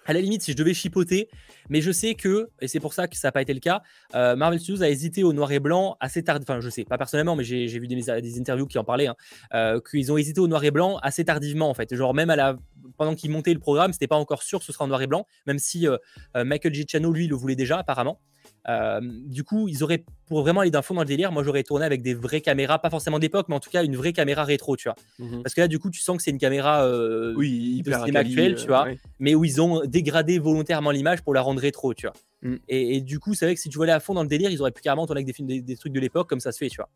[0.07, 1.29] à la limite, si je devais chipoter,
[1.69, 3.83] mais je sais que, et c'est pour ça que ça n'a pas été le cas,
[4.15, 6.39] euh, Marvel Studios a hésité au noir et blanc assez tard.
[6.41, 9.17] Enfin, je sais, pas personnellement, mais j'ai vu des, interviews qui en parlaient, hein,
[9.55, 11.95] euh, qu'ils ont hésité au noir et blanc assez tardivement, en fait.
[11.95, 12.57] Genre, même à la,
[12.97, 15.07] pendant qu'ils montaient le programme, c'était pas encore sûr que ce sera en noir et
[15.07, 15.97] blanc, même si euh,
[16.35, 18.21] Michael Giacchino, lui, le voulait déjà, apparemment.
[18.69, 21.65] Euh, du coup, ils auraient, pour vraiment aller d'un fond dans le délire, moi j'aurais
[21.65, 24.45] tourné avec des vraies caméras, pas forcément d'époque, mais en tout cas une vraie caméra
[24.45, 24.97] rétro, tu vois.
[25.19, 25.43] Mhm.
[25.43, 28.55] Parce que là, du coup, tu sens que c'est une caméra euh, oui, hyper actuelle,
[28.55, 28.87] tu vois,
[29.19, 32.15] mais où ils ont dégradé volontairement l'image pour la rendre rétro, tu vois.
[32.43, 32.57] Mm.
[32.69, 34.61] Et, du coup, c'est vrai que si tu voulais à fond dans le délire, ils
[34.61, 36.69] auraient pu carrément tourner avec des films, des, trucs de l'époque, comme ça se fait,
[36.69, 36.89] tu vois.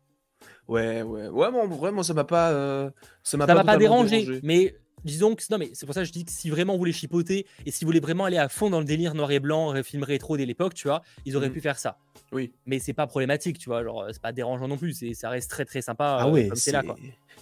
[0.67, 2.89] Ouais, ouais, ouais, bon, vraiment, ça m'a pas, euh,
[3.23, 6.11] ça m'a pas, pas dérangé, mais disons que non mais c'est pour ça que je
[6.11, 8.69] dis que si vraiment vous voulez chipoter et si vous voulez vraiment aller à fond
[8.69, 11.53] dans le délire noir et blanc film rétro de l'époque tu vois ils auraient mm.
[11.53, 11.97] pu faire ça.
[12.31, 12.51] Oui.
[12.65, 15.49] Mais c'est pas problématique tu vois genre c'est pas dérangeant non plus c'est ça reste
[15.49, 16.95] très très sympa ah euh, c'est là quoi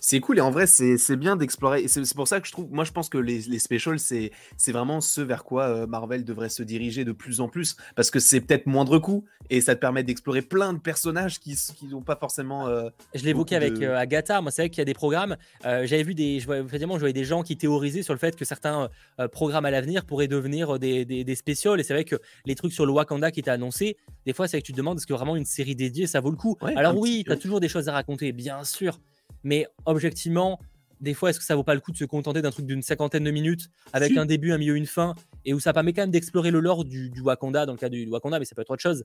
[0.06, 2.68] c'est cool et en vrai c'est bien d'explorer et c'est pour ça que je trouve
[2.72, 4.32] moi je pense que les, les specials c'est
[4.68, 8.20] vraiment ce vers quoi euh, Marvel devrait se diriger de plus en plus parce que
[8.20, 11.58] c'est peut-être moindre coût et ça te permet d'explorer plein de personnages qui
[11.90, 14.94] n'ont pas forcément euh, je l'évoquais avec Agatha moi c'est vrai qu'il y a des
[14.94, 18.36] programmes j'avais vu des je voyais, je voyais des gens qui théoriser sur le fait
[18.36, 18.90] que certains
[19.20, 21.76] euh, programmes à l'avenir pourraient devenir euh, des, des, spéciaux.
[21.76, 24.62] Et c'est vrai que les trucs sur le Wakanda qui étaient annoncés, des fois, c'est
[24.62, 26.58] que tu te demandes est-ce que vraiment une série dédiée, ça vaut le coup?
[26.76, 29.00] Alors oui, tu as toujours des choses à raconter, bien sûr.
[29.44, 30.60] Mais objectivement,
[31.02, 32.82] des fois, est-ce que ça vaut pas le coup de se contenter d'un truc d'une
[32.82, 35.14] cinquantaine de minutes avec un début, un milieu, une fin
[35.46, 38.08] et où ça permet quand même d'explorer le lore du, Wakanda dans le cas du,
[38.10, 39.04] Wakanda, mais ça peut être autre chose.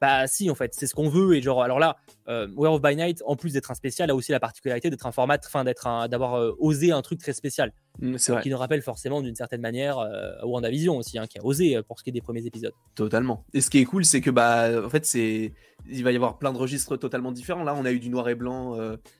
[0.00, 1.96] Bah si, en fait, c'est ce qu'on veut et genre alors là,
[2.28, 5.12] euh, of by Night, en plus d'être un spécial, a aussi la particularité d'être un
[5.12, 8.42] format, enfin d'être d'avoir euh, osé un truc très spécial, mmh, vrai.
[8.42, 11.82] qui nous rappelle forcément d'une certaine manière euh, WandaVision aussi, hein, qui a osé euh,
[11.82, 12.72] pour ce qui est des premiers épisodes.
[12.94, 13.44] Totalement.
[13.52, 15.52] Et ce qui est cool, c'est que bah en fait c'est
[15.90, 17.64] il va y avoir plein de registres totalement différents.
[17.64, 18.78] Là, on a eu du noir et blanc,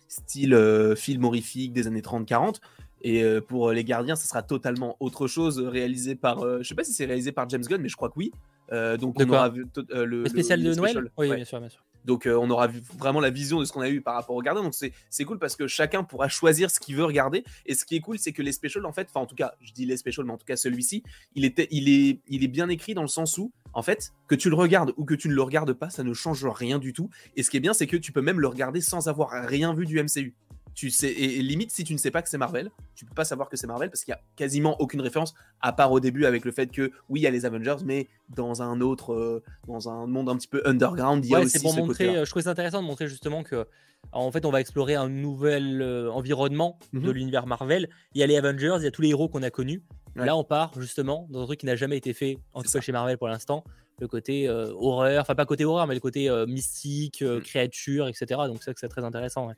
[0.08, 0.58] style
[0.96, 2.60] film horrifique des années 30-40.
[3.04, 6.42] Et euh, pour les gardiens, ça sera totalement autre chose, réalisé par.
[6.42, 8.32] Euh, je sais pas si c'est réalisé par James Gunn, mais je crois que oui.
[8.72, 11.10] Euh, donc on aura vu le, le, spécial de Noël.
[11.18, 11.84] Oui, bien sûr, bien sûr.
[12.06, 14.40] Donc on aura vu vraiment la vision de ce qu'on a eu par rapport aux
[14.40, 14.62] gardiens.
[14.62, 17.44] Donc c'est cool parce que chacun pourra choisir ce qu'il veut regarder.
[17.66, 19.52] Et ce qui est cool, c'est que les specials, en fait, enfin en tout cas,
[19.60, 21.02] je dis les specials, mais en tout cas celui-ci,
[21.34, 24.34] il, était, il, est, il est bien écrit dans le sens où, en fait, que
[24.34, 26.92] tu le regardes ou que tu ne le regardes pas, ça ne change rien du
[26.92, 27.10] tout.
[27.36, 29.74] Et ce qui est bien, c'est que tu peux même le regarder sans avoir rien
[29.74, 30.34] vu du MCU
[30.74, 33.24] tu sais, et, limite, si tu ne sais pas que c'est Marvel, tu peux pas
[33.24, 36.24] savoir que c'est Marvel parce qu'il y a quasiment aucune référence, à part au début
[36.24, 39.42] avec le fait que oui, il y a les Avengers, mais dans un autre, euh,
[39.68, 42.16] dans un monde un petit peu underground, il y a aussi pour montrer.
[42.16, 43.66] Euh, je trouvais ça intéressant de montrer justement que,
[44.12, 47.10] en fait, on va explorer un nouvel euh, environnement de mhm.
[47.10, 47.88] l'univers Marvel.
[48.14, 49.82] Il y a les Avengers, il y a tous les héros qu'on a connus.
[50.16, 52.80] Là, on part justement dans un truc qui n'a jamais été fait, en tout cas
[52.80, 53.64] chez Marvel pour l'instant
[54.00, 57.40] le côté horreur, enfin pas côté horreur, mais le côté mystique, mmh.
[57.40, 58.26] créature, etc.
[58.46, 59.50] Donc c'est que c'est très intéressant.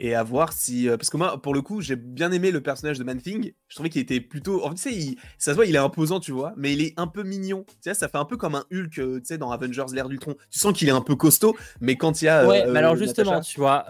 [0.00, 2.98] Et à voir si, parce que moi, pour le coup, j'ai bien aimé le personnage
[2.98, 3.52] de Man Thing.
[3.68, 6.20] Je trouvais qu'il était plutôt, en fait, tu sais, ça se voit, il est imposant,
[6.20, 7.64] tu vois, mais il est un peu mignon.
[7.68, 10.34] Tu sais, ça fait un peu comme un Hulk, tu sais, dans Avengers l'ère d'Ultron.
[10.50, 12.46] Tu sens qu'il est un peu costaud, mais quand il y a.
[12.46, 13.84] Ouais, mais alors justement, tu vois,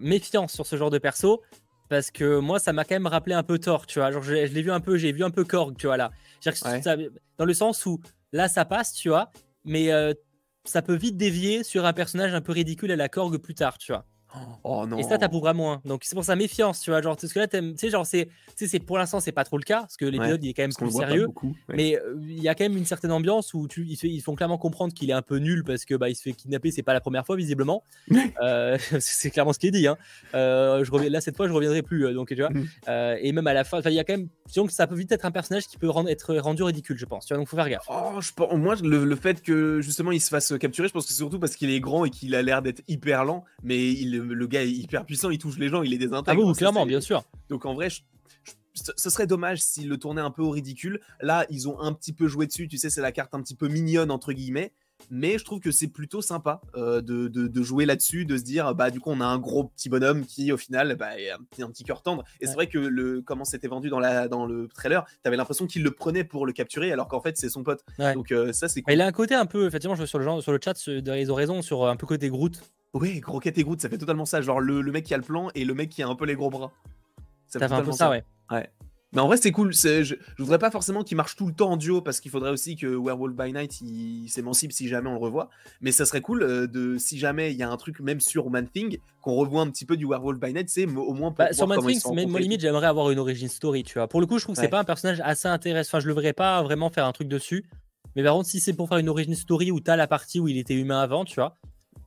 [0.00, 1.42] méfiance sur ce genre de perso.
[1.88, 4.12] Parce que moi, ça m'a quand même rappelé un peu Thor, tu vois.
[4.12, 6.12] Genre, je, l'ai vu un peu, j'ai vu un peu Korg, tu vois, là.
[7.36, 8.00] dans le sens où
[8.32, 9.30] Là, ça passe, tu vois,
[9.64, 10.14] mais euh,
[10.64, 13.78] ça peut vite dévier sur un personnage un peu ridicule à la Korg plus tard,
[13.78, 14.06] tu vois.
[14.64, 14.98] Oh non.
[14.98, 15.80] Et ça, t'approuvera moins.
[15.84, 17.02] Donc c'est pour ça méfiance, tu vois.
[17.02, 19.62] Genre, parce que là, tu sais, genre, c'est, c'est pour l'instant, c'est pas trop le
[19.62, 21.28] cas, parce que l'épisode, il est quand même plus sérieux.
[21.68, 24.58] Mais euh, il y a quand même une certaine ambiance où tu, ils, font clairement
[24.58, 26.92] comprendre qu'il est un peu nul parce que bah, il se fait kidnapper, c'est pas
[26.92, 27.84] la première fois, visiblement.
[28.42, 29.86] euh, c'est clairement ce qui est dit.
[29.86, 29.96] Hein.
[30.34, 32.12] Euh, je reviens, là, cette fois, je reviendrai plus.
[32.14, 32.50] Donc, tu vois.
[32.50, 33.16] Mm.
[33.20, 34.28] et même à la fin, il y a quand même.
[34.54, 37.26] Donc, ça peut vite être un personnage qui peut être rendu ridicule, je pense.
[37.26, 37.86] Tu vois, donc faut faire gaffe.
[37.88, 41.04] Oh, je pense, moi, le, le, fait que justement il se fasse capturer, je pense
[41.04, 43.92] que c'est surtout parce qu'il est grand et qu'il a l'air d'être hyper lent, mais
[43.92, 46.42] il, le gars est hyper puissant, il touche les gens, il est désintègre.
[46.42, 47.22] Ah oui, clairement, bien sûr.
[47.48, 47.88] Donc en vrai,
[48.74, 51.00] ce serait dommage s'il le tournait un peu au ridicule.
[51.20, 53.54] Là, ils ont un petit peu joué dessus, tu sais, c'est la carte un petit
[53.54, 54.72] peu mignonne, entre guillemets.
[55.08, 58.74] Mais je trouve que c'est plutôt sympa euh, de, de, jouer là-dessus, de se dire,
[58.74, 61.38] bah du coup, on a un gros petit bonhomme qui, au final, bah, est un
[61.38, 62.22] petit, un petit cœur tendre.
[62.40, 65.66] Et c'est vrai que le, comment c'était vendu dans, la, dans le trailer, t'avais l'impression
[65.66, 67.84] qu'il le prenait pour le capturer, alors qu'en fait, c'est son pote.
[67.98, 68.92] Donc euh, ça, c'est cool.
[68.92, 71.34] Il a un côté un peu, effectivement, je sur le, sur le chat, ils ont
[71.34, 72.60] raison, sur un peu côté Groot.
[72.94, 74.40] Oui, Croquette et Groot, ça fait totalement ça.
[74.40, 76.24] Genre le, le, mec qui a le plan et le mec qui a un peu
[76.24, 76.72] les gros bras.
[77.46, 78.24] Ça, fait, un peu ça, ouais.
[78.50, 78.68] Ouais.
[79.12, 79.72] Mais en vrai, c'est cool.
[79.72, 82.50] Je, je voudrais pas forcément qu'il marche tout le temps en duo parce qu'il faudrait
[82.50, 85.50] aussi que Werewolf by Night il, s'émancipe si jamais on le revoit.
[85.80, 88.48] Mais ça serait cool euh, de si jamais il y a un truc même sur
[88.50, 91.44] Man Thing qu'on revoit un petit peu du Werewolf by Night, c'est au moins pour
[91.44, 92.00] bah, sur Man Thing.
[92.14, 94.06] Mais moi limite j'aimerais avoir une origin story, tu vois.
[94.06, 95.88] Pour le coup, je trouve que c'est pas un personnage assez intéressant.
[95.90, 97.64] Enfin, je le verrais pas vraiment faire un truc dessus.
[98.14, 100.46] Mais par contre, si c'est pour faire une origin story où t'as la partie où
[100.46, 101.56] il était humain avant, tu vois,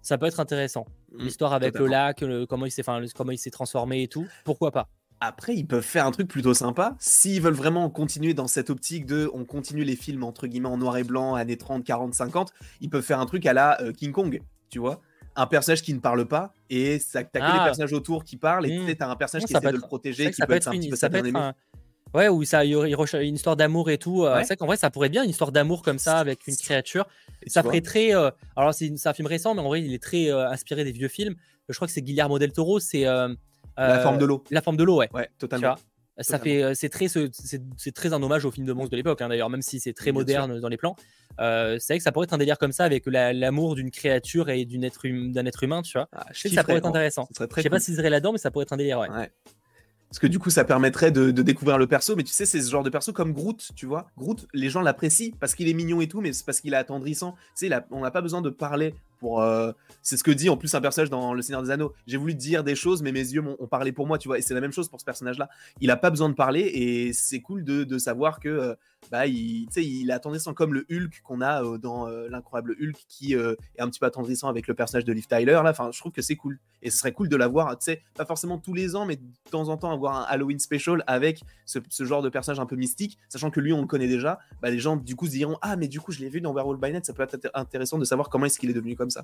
[0.04, 0.86] ça peut être intéressant.
[1.12, 2.84] Mmh, L'histoire avec le lac, comment il s'est,
[3.16, 4.88] comment il s'est transformé et tout, pourquoi pas?
[5.20, 6.96] Après, ils peuvent faire un truc plutôt sympa.
[7.00, 10.78] S'ils veulent vraiment continuer dans cette optique de on continue les films entre guillemets en
[10.78, 13.94] noir et blanc, années 30, 40, 50, ils peuvent faire un truc à la euh,
[13.94, 15.02] King Kong, tu vois?
[15.38, 17.64] Un personnage qui ne parle pas et ça t'as que les ah.
[17.64, 18.96] personnages autour qui parlent et mmh.
[18.96, 20.96] tu as un personnage qui essaie de le protéger qui peut être, un petit peu
[20.96, 21.54] ça peut être
[22.14, 24.24] Ouais, où ça, il y aurait une histoire d'amour et tout.
[24.24, 26.48] Euh, c'est vrai qu'en vrai, ça pourrait être bien une histoire d'amour comme ça avec
[26.48, 27.08] une créature.
[27.48, 28.16] ça ferait très.
[28.16, 31.08] Euh, alors, c'est un film récent, mais en vrai, il est très inspiré des vieux
[31.08, 31.36] films.
[31.70, 32.80] Je crois que c'est Guillermo del Toro.
[32.80, 34.44] C'est la forme de l'eau.
[34.52, 35.10] La forme de l'eau, ouais.
[35.14, 35.76] Ouais, totalement.
[36.20, 39.22] Ça fait, euh, c'est très, c'est très un hommage au film de monstre de l'époque,
[39.22, 40.96] hein, d'ailleurs, même si c'est très moderne dans les plans.
[41.40, 44.50] Euh, c'est vrai que ça pourrait être un délire comme ça avec l'amour d'une créature
[44.50, 46.08] et d'un être, hum, être, humain, tu vois.
[46.12, 47.28] Ah, je sais que ça pourrait être intéressant.
[47.32, 49.10] je sais pas s'ils seraient là-dedans, mais ça pourrait être un délire, ouais.
[49.10, 49.32] ouais.
[50.14, 52.16] Parce que du coup, ça permettrait de, découvrir le perso.
[52.16, 54.12] Mais tu sais, c'est ce genre de perso comme Groot, tu vois.
[54.16, 56.78] Groot, les gens l'apprécient parce qu'il est mignon et tout, mais c'est parce qu'il est
[56.78, 57.32] attendrissant.
[57.58, 58.94] Tu sais, on n'a pas besoin de parler
[59.24, 61.94] euh, c'est ce que dit en plus un personnage dans Le Seigneur des Anneaux.
[62.08, 64.38] J'ai voulu dire des choses, mais mes yeux ont parlé pour moi, tu vois.
[64.38, 65.50] Et c'est la même chose pour ce personnage-là.
[65.82, 68.76] Il a pas besoin de parler et c'est cool de, savoir que euh,
[69.12, 73.34] bah, il, il a tendance comme le Hulk qu'on a euh, dans l'incroyable Hulk qui
[73.34, 75.60] est un petit peu attendrissant avec le personnage de Liv Tyler.
[75.64, 76.60] Là, enfin, je trouve que c'est cool.
[76.82, 77.78] Et ce serait cool de l'avoir,
[78.16, 81.42] pas forcément tous les ans, mais de temps en temps avoir un Halloween special avec
[81.66, 84.40] ce, genre de personnage un peu mystique, sachant que lui, on le connaît déjà.
[84.62, 86.54] Bah, les gens, du coup, se diront Ah, mais du coup, je l'ai vu dans
[86.54, 89.10] Werewolf by Night, ça peut être intéressant de savoir comment est-ce qu'il est devenu comme
[89.10, 89.24] ça.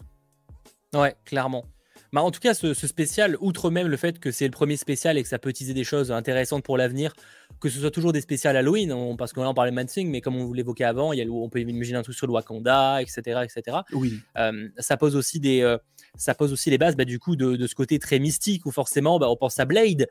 [0.93, 1.65] Ouais, clairement.
[2.11, 5.17] Bah, en tout cas, ce, spécial, outre même le fait que c'est le premier spécial
[5.17, 7.13] et que ça peut utiliser des choses intéressantes pour l'avenir,
[7.59, 10.35] que ce soit toujours des spéciales Halloween, parce qu'on en parlait de Mansing, mais comme
[10.35, 13.01] on vous l'évoquait avant, il y a, on peut imaginer un truc sur le Wakanda,
[13.01, 13.41] etc.
[13.43, 13.77] etc.
[13.93, 14.19] Oui.
[14.37, 15.77] Euh, ça, pose aussi des, euh,
[16.15, 19.19] ça pose aussi les bases bah, du coup de, ce côté très mystique où forcément
[19.19, 20.07] bah, on pense à Blade,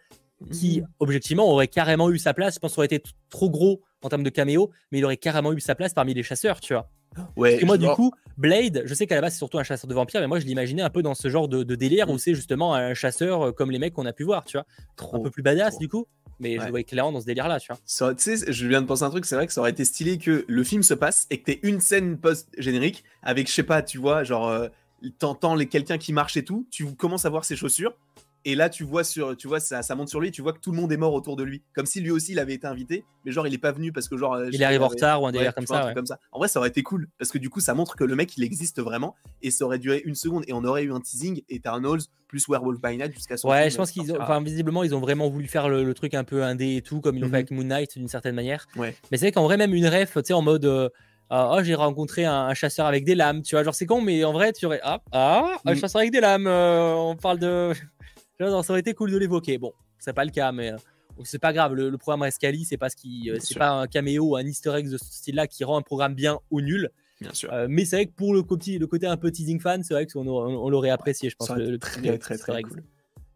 [0.52, 0.88] qui mhm.
[1.00, 2.54] objectivement aurait carrément eu sa place.
[2.54, 5.52] Je pense qu'il aurait été trop gros en termes de caméo, mais il aurait carrément
[5.52, 6.88] eu sa place parmi les chasseurs, tu vois.
[7.36, 9.88] Ouais, et moi, du coup, Blade, je sais qu'à la base, c'est surtout un chasseur
[9.88, 12.18] de vampires, mais moi, je l'imaginais un peu dans ce genre de, délire où mm.
[12.18, 14.66] c'est justement un chasseur euh, comme les mecs qu'on a pu voir, tu vois.
[15.12, 16.06] un peu plus badass, du coup.
[16.40, 18.14] Mais je le voyais clairement dans ce délire-là, tu vois.
[18.14, 20.18] Tu sais, je viens de penser un truc, c'est vrai que ça aurait été stylé
[20.18, 23.82] que le film se passe et que t'aies une scène post-générique avec, je sais pas,
[23.82, 24.68] tu vois, genre, euh,
[25.18, 27.92] t'entends quelqu'un qui marche et tout, tu commences à voir ses chaussures,
[28.44, 30.60] et là, tu vois, sur, tu vois ça, ça, monte sur lui, tu vois que
[30.60, 31.62] tout le monde est mort autour de lui.
[31.74, 34.08] Comme si lui aussi, il avait été invité, mais genre, il est pas venu parce
[34.08, 34.34] que genre.
[34.34, 36.18] Euh, il arrive en retard ou un délire comme, ça, comme ça.
[36.32, 38.36] En vrai, ça aurait été cool parce que du coup, ça montre que le mec,
[38.36, 41.42] il existe vraiment et ça aurait duré une seconde et on aurait eu un teasing
[41.48, 43.48] Eternals plus Werewolf by Night jusqu'à son.
[43.48, 46.24] Ouais, je pense qu'ils ont, enfin, visiblement, ils ont vraiment voulu faire le, truc un
[46.24, 47.34] peu indé et tout, comme ils l'ont fait mhm.
[47.34, 48.66] avec Moon Knight d'une certaine manière.
[48.76, 48.94] Ouais.
[49.10, 50.64] Mais c'est vrai qu'en vrai, même une ref, tu sais, en mode.
[50.64, 50.88] Euh,
[51.30, 54.24] ah, oh, j'ai rencontré un, chasseur avec des lames, tu vois, genre c'est con, mais
[54.24, 54.80] en vrai, tu aurais.
[54.82, 55.76] Ah, ah un mm.
[55.76, 57.72] chasseur avec des lames, euh, on parle de
[58.38, 59.58] ça aurait été cool de l'évoquer.
[59.58, 60.76] Bon, c'est pas le cas, mais euh,
[61.24, 61.74] c'est pas grave.
[61.74, 64.88] Le, programme Rescali, c'est pas ce qui, euh, c'est pas un caméo, un Easter egg
[64.88, 66.90] de ce style-là qui rend un programme bien ou nul.
[67.20, 67.52] Bien sûr.
[67.52, 69.94] Euh, mais c'est vrai que pour le côté, le côté un peu teasing fan, c'est
[69.94, 71.50] vrai qu'on on, l'aurait apprécié, je pense.
[71.50, 72.84] le, très, très, très, cool.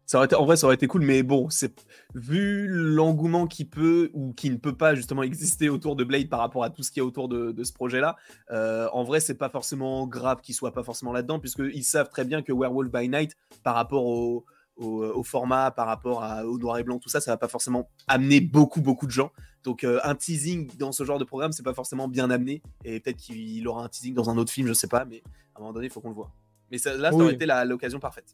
[0.05, 3.65] Ça aurait été, en vrai, ça aurait été cool, mais bon, c'est vu l'engouement qui
[3.65, 6.83] peut ou qui ne peut pas justement exister autour de Blade par rapport à tout
[6.83, 8.15] ce qui est autour de, ce projet-là.
[8.49, 12.41] en vrai, c'est pas forcément grave qu'il soit pas forcément là-dedans, puisqu'ils savent très bien
[12.41, 14.45] que Werewolf by Night, par rapport au,
[14.79, 17.89] euh, au, format, par rapport au noir et blanc, tout ça, ça va pas forcément
[18.07, 19.31] amener beaucoup, beaucoup de gens.
[19.63, 22.61] Donc euh, un teasing dans ce genre de programme, c'est pas forcément bien amené.
[22.83, 25.21] Et peut-être qu'il aura un teasing dans un autre film, je sais pas, mais
[25.53, 26.31] à un moment donné, il faut qu'on le voit.
[26.71, 28.33] Mais ça, là, ça aurait été l'occasion parfaite.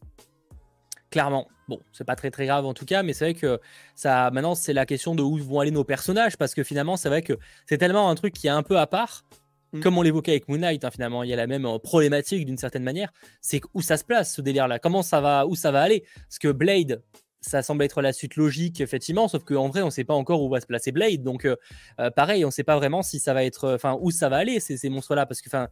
[1.10, 1.48] Clairement.
[1.68, 3.60] Bon, c'est pas très très grave en tout cas, mais c'est vrai que
[3.94, 7.08] ça, maintenant, c'est la question de où vont aller nos personnages, parce que finalement, c'est
[7.08, 7.34] vrai que
[7.66, 9.24] c'est tellement un truc qui est un peu à part
[9.72, 9.80] Mm.
[9.80, 12.44] Comme on l'évoquait avec Moon Knight, hein, finalement, il y a la même euh, problématique
[12.46, 13.12] d'une certaine manière.
[13.40, 14.78] C'est où ça se place ce délire-là?
[14.78, 16.04] Comment ça va Où ça va aller?
[16.28, 17.02] Parce que Blade,
[17.40, 20.42] ça semble être la suite logique, effectivement, sauf qu'en vrai, on ne sait pas encore
[20.42, 21.22] où va se placer Blade.
[21.22, 21.56] Donc, euh,
[22.00, 24.36] euh, pareil, on ne sait pas vraiment si ça va être, enfin, où ça va
[24.36, 25.68] aller ces, ces monstres-là, parce que, enfin,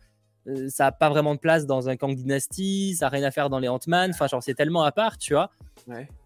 [0.69, 3.51] ça n'a pas vraiment de place dans un Kang Dynasty, ça n'a rien à faire
[3.51, 4.13] dans les Ant-Man.
[4.15, 5.51] Enfin, genre, c'est tellement à part, tu vois,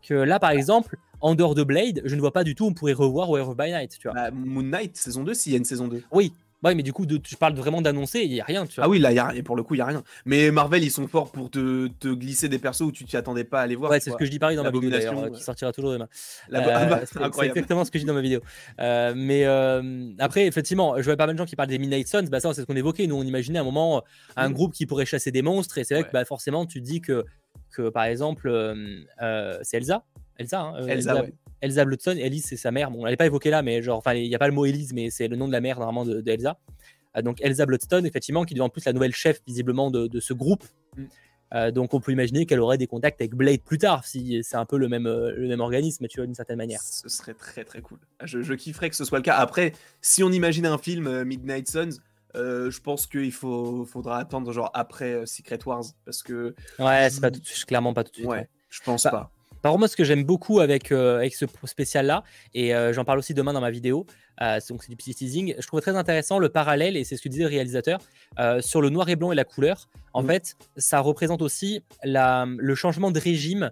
[0.03, 2.69] que là, par exemple, en dehors de Blade, je ne vois pas du tout où
[2.69, 4.15] on pourrait revoir Werewolf by Night, tu vois.
[4.15, 6.03] Bah, Moon Knight, saison 2, s'il y a une saison 2.
[6.13, 6.33] Oui,
[6.63, 8.67] Ouais, mais du coup, de, tu parles vraiment d'annoncer, il n'y a rien.
[8.67, 8.85] Tu vois.
[8.85, 10.05] Ah oui, là, y a, et pour le coup, il n'y a rien.
[10.25, 13.45] Mais Marvel, ils sont forts pour te, te glisser des persos où tu t'y attendais
[13.45, 13.91] pas à les voir.
[13.91, 16.09] Ouais, c'est ce que je dis pareil dans ma vidéo d'ailleurs, qui sortira toujours demain.
[16.53, 18.41] Euh, c'est exactement ce que je dis dans ma vidéo.
[18.81, 22.07] Euh, mais euh, après, effectivement, je vois pas mal de gens qui parlent des Midnight
[22.09, 22.29] Suns.
[22.31, 23.07] Bah, ça, c'est ce qu'on évoquait.
[23.07, 24.03] Nous, on imaginait à un moment
[24.37, 24.53] un mm.
[24.53, 25.79] groupe qui pourrait chasser des monstres.
[25.79, 27.25] Et c'est vrai que bah, forcément, tu dis que,
[27.71, 28.51] que par exemple,
[29.63, 30.05] c'est Elsa.
[30.39, 31.27] Elsa, hein, Elsa, Elsa
[31.63, 32.91] Bloodstone, Elise c'est sa mère.
[32.91, 34.65] Bon, elle n'est pas évoquée là, mais genre, enfin, il n'y a pas le mot
[34.65, 36.59] Elise, mais c'est le nom de la mère normalement de, Elsa.
[37.23, 40.65] donc Elsa Bloodstone, effectivement, qui devient en plus la nouvelle chef visiblement de, ce groupe.
[40.97, 41.05] Mm.
[41.55, 44.57] Euh, donc on peut imaginer qu'elle aurait des contacts avec Blade plus tard, si c'est
[44.57, 46.81] un peu le même, euh, le même organisme, tu vois, d'une certaine manière.
[46.81, 47.99] Ce serait très très cool.
[48.25, 49.37] Je, kifferais que ce soit le cas.
[49.37, 51.99] Après, si on imagine un film euh, Midnight Suns,
[52.35, 56.55] je pense qu'il faut, faudra attendre genre après Secret Wars, parce que...
[56.79, 57.31] Ouais, c'est pas
[57.67, 58.29] clairement pas tout de suite.
[58.29, 59.31] Ouais, je pense bah, pas.
[59.63, 63.33] Par contre, moi, ce que j'aime beaucoup avec, avec ce spécial-là, et j'en parle aussi
[63.33, 64.07] demain dans ma vidéo,
[64.41, 67.29] donc c'est du petit teasing, je trouve très intéressant le parallèle, et c'est ce que
[67.29, 68.01] disait le réalisateur,
[68.61, 69.89] sur le noir et blanc et la couleur.
[70.13, 70.27] En mmh.
[70.27, 73.71] fait, ça représente aussi la, le changement de régime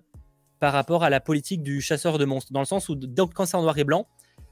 [0.59, 2.53] par rapport à la politique du chasseur de monstres.
[2.53, 4.07] Dans le sens où, donc, quand c'est en noir et blanc,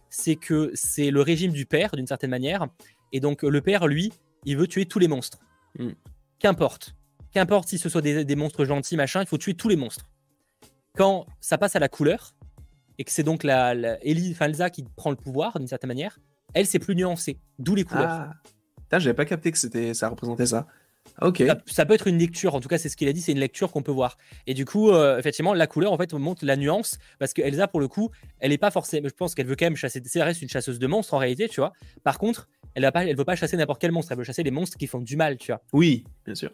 [0.09, 2.67] c'est que c'est le régime du père, d'une certaine manière.
[3.13, 4.13] Et donc, le père, lui,
[4.45, 5.39] il veut tuer tous les monstres.
[5.79, 5.91] Mmh.
[6.39, 6.95] Qu'importe.
[7.33, 10.07] Qu'importe si ce soit des, monstres gentils, machin, il faut tuer tous les monstres.
[10.99, 12.35] Quand ça passe à la couleur,
[12.99, 13.73] et que c'est donc la,
[14.05, 16.19] Elsa qui prend le pouvoir, d'une certaine manière,
[16.55, 17.39] elle, c'est plus nuancé.
[17.61, 18.27] D'où les couleurs.
[18.91, 18.99] Ah.
[18.99, 20.67] j'avais pas capté que c'était ça représentait ça.
[21.23, 21.43] Ok.
[21.67, 23.39] Ça, peut être une lecture, en tout cas c'est ce qu'il a dit, c'est une
[23.39, 24.19] lecture qu'on peut voir.
[24.49, 27.69] Et du coup, euh, effectivement, la couleur en fait montre la nuance parce que Elsa
[27.69, 30.23] pour le coup, elle est pas forcément, je pense qu'elle veut quand même chasser, c'est
[30.23, 31.73] reste une chasseuse de monstres en réalité, tu vois.
[32.03, 34.43] Par contre, elle ne pas, elle veut pas chasser n'importe quel monstre, elle veut chasser
[34.43, 35.63] les monstres qui font du mal, tu vois.
[35.73, 36.51] Oui, bien sûr.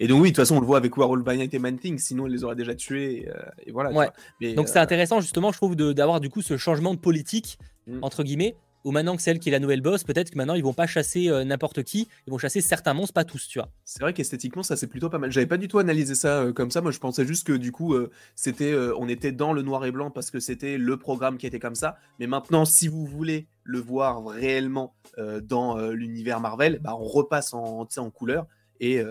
[0.00, 1.78] Et donc oui, de toute façon, on le voit avec Warhol by Night et Man
[1.78, 3.22] Thing, sinon elle les aurait déjà tués.
[3.22, 3.90] Et, euh, voilà.
[3.92, 4.54] Ouais.
[4.54, 7.98] donc c'est euh, intéressant justement, je trouve, d'avoir du coup ce changement de politique mm.
[8.02, 10.62] entre guillemets ou maintenant que celle qui est la nouvelle boss, peut-être que maintenant ils
[10.62, 13.68] vont pas chasser euh, n'importe qui, ils vont chasser certains monstres, pas tous, tu vois.
[13.84, 15.30] C'est vrai qu'esthétiquement ça c'est plutôt pas mal.
[15.32, 16.80] J'avais pas du tout analysé ça euh, comme ça.
[16.80, 19.90] Moi je pensais juste que du coup euh, c'était, on était dans le noir et
[19.90, 21.96] blanc parce que c'était le programme qui était comme ça.
[22.18, 24.94] Mais maintenant si vous voulez le voir réellement
[25.42, 28.46] dans l'univers Marvel, bah, on repasse en, en couleur
[28.80, 29.02] et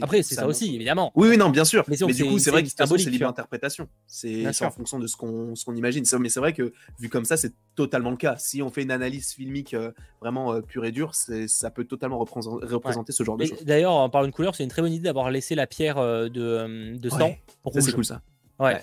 [0.00, 1.12] après, c'est ça, aussi, évidemment.
[1.14, 1.84] Oui, oui, non, bien sûr.
[1.88, 3.88] Mais, du coup, c'est vrai que c'est libre interprétation.
[4.06, 6.04] C'est en fonction de ce qu'on imagine.
[6.20, 8.36] Mais c'est vrai que vu comme ça, c'est totalement le cas.
[8.38, 12.18] Si on fait une analyse filmique euh, vraiment euh, pure et dure, ça peut totalement
[12.18, 13.64] représenter ce genre de choses.
[13.64, 16.28] D'ailleurs, en parlant de couleur, c'est une très bonne idée d'avoir laissé la pierre euh,
[16.28, 17.80] de, de sang ouais.
[17.80, 18.22] C'est cool ça.
[18.58, 18.80] Ouais.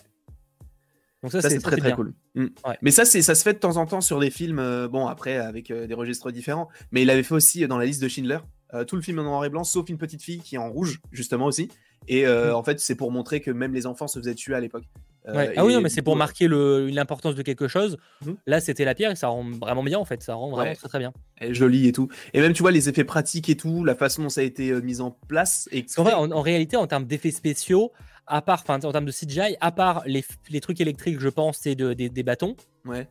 [1.24, 2.14] Donc ça, c'est très très, cool.
[2.34, 2.48] Mm.
[2.82, 4.88] Mais ça, c'est ça se fait de temps en temps sur des films.
[4.88, 6.68] bon, après avec des registres différents.
[6.92, 8.40] Mais il avait fait aussi dans la liste de Schindler.
[8.74, 10.70] Euh, tout le film en noir et blanc, sauf une petite fille qui est en
[10.70, 11.70] rouge, justement aussi.
[12.08, 12.56] Et euh, mm.
[12.56, 14.86] en fait, c'est pour montrer que même les enfants se faisaient tuer à l'époque.
[15.28, 17.98] Euh, ah oui, non, mais c'est pour marquer l'importance de quelque chose.
[18.26, 18.32] Mm.
[18.48, 20.24] Là, c'était la pierre et ça rend vraiment bien en fait.
[20.24, 21.12] Ça rend vraiment très très bien.
[21.42, 22.08] Et joli et tout.
[22.34, 24.72] Et même, tu vois, les effets pratiques et tout, la façon dont ça a été
[24.82, 25.68] mis en place.
[25.72, 25.86] Et...
[25.98, 27.92] En, vrai, en, réalité, en termes d'effets spéciaux,
[28.26, 31.76] à part, en termes de CGI, à part les, les trucs électriques, je pense, c'est
[31.76, 32.56] de, des, bâtons.
[32.86, 33.08] Ouais.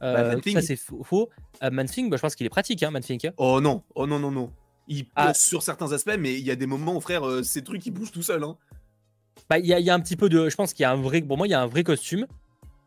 [0.00, 1.30] Bah, ça, c'est faux.
[1.62, 3.30] Manfing, bah, je pense qu'il est pratique, hein, Manfing.
[3.38, 4.50] Oh non, oh non, non, non.
[4.88, 5.34] Il ah.
[5.34, 8.12] sur certains aspects, mais il y a des moments, frère, euh, ces trucs ils bougent
[8.12, 8.44] tout seuls.
[8.44, 8.56] Hein.
[9.50, 10.48] Bah, il y, y, a un petit peu de.
[10.48, 11.22] Je pense qu'il y a un vrai.
[11.22, 12.26] Pour moi, il y a un vrai costume.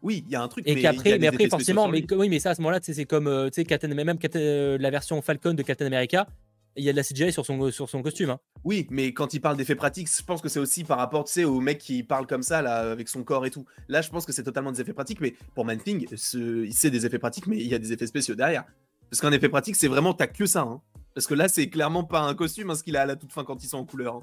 [0.01, 0.67] Oui, il y a un truc.
[0.67, 3.49] Et qu'après, mais après, forcément, mais, oui, mais ça, à ce moment-là, c'est comme, euh,
[3.49, 6.27] tu sais, Captain, même euh, la version Falcon de Captain America,
[6.75, 8.29] il y a de la CGI sur son, sur son costume.
[8.29, 8.39] Hein.
[8.63, 11.33] Oui, mais quand il parle d'effets pratiques, je pense que c'est aussi par rapport, tu
[11.33, 13.65] sais, au mec qui parle comme ça, là, avec son corps et tout.
[13.89, 17.05] Là, je pense que c'est totalement des effets pratiques, mais pour Man Thing, c'est des
[17.05, 18.63] effets pratiques, mais il y a des effets spéciaux derrière.
[19.09, 20.61] Parce qu'un effet pratique, c'est vraiment, t'as que ça.
[20.61, 20.81] Hein.
[21.13, 23.31] Parce que là, c'est clairement pas un costume, hein, ce qu'il a à la toute
[23.31, 24.15] fin quand ils sont en couleur.
[24.15, 24.21] Hein.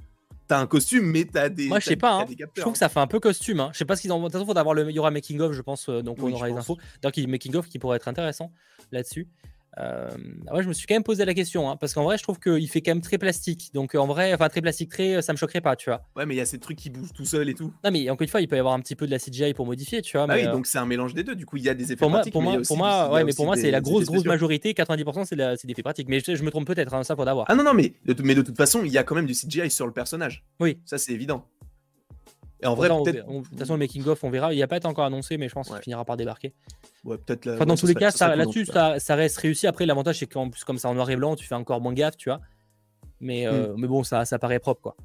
[0.48, 1.66] T'as un costume, mais t'as des.
[1.66, 2.20] Moi, je sais pas.
[2.20, 2.26] Hein.
[2.54, 3.58] je trouve que ça fait un peu costume.
[3.58, 3.70] Hein.
[3.72, 4.18] Je sais pas ce qu'ils en.
[4.18, 4.88] De toute façon, faudra le.
[4.88, 5.88] Il y aura making of, je pense.
[5.88, 6.78] Euh, donc, on aura les infos.
[7.02, 8.52] Donc, making of qui pourrait être intéressant
[8.92, 9.28] là-dessus.
[9.78, 10.08] Euh,
[10.52, 12.38] ouais, je me suis quand même posé la question, hein, parce qu'en vrai, je trouve
[12.38, 13.70] qu'il fait quand même très plastique.
[13.74, 16.02] Donc en vrai, enfin très plastique, très, ça me choquerait pas, tu vois.
[16.16, 17.72] Ouais, mais il y a ces trucs qui bougent tout seul et tout.
[17.84, 19.52] Non, mais encore une fois, il peut y avoir un petit peu de la CGI
[19.54, 20.26] pour modifier, tu vois.
[20.28, 21.34] Ah oui, euh, donc c'est un mélange des deux.
[21.34, 22.34] Du coup, il y a des effets pour pratiques.
[22.34, 24.72] Moi, pour, moi, pour moi, ouais, mais pour moi, c'est la grosse, grosse majorité.
[24.72, 26.08] 90%, c'est des effets pratiques.
[26.08, 27.46] Mais je, me trompe peut-être, hein, ça pour d'avoir.
[27.48, 29.34] Ah non, non, mais de, mais de toute façon, il y a quand même du
[29.34, 30.44] CGI sur le personnage.
[30.60, 30.78] Oui.
[30.84, 31.46] Ça, c'est évident.
[32.62, 34.52] Et en vrai, de toute façon, le making-of, on verra.
[34.52, 36.54] Il n'y a pas été encore annoncé, mais je pense qu'il finira par débarquer.
[37.04, 39.66] Ouais, peut-être enfin, dans tous les cas, là-dessus, ça, ça, reste réussi.
[39.66, 41.92] Après, l'avantage, c'est qu'en plus, comme ça en noir et blanc, tu fais encore moins
[41.92, 42.40] gaffe, tu vois.
[43.20, 43.80] Mais, euh, hmm.
[43.80, 44.96] mais bon, ça, ça paraît propre, quoi.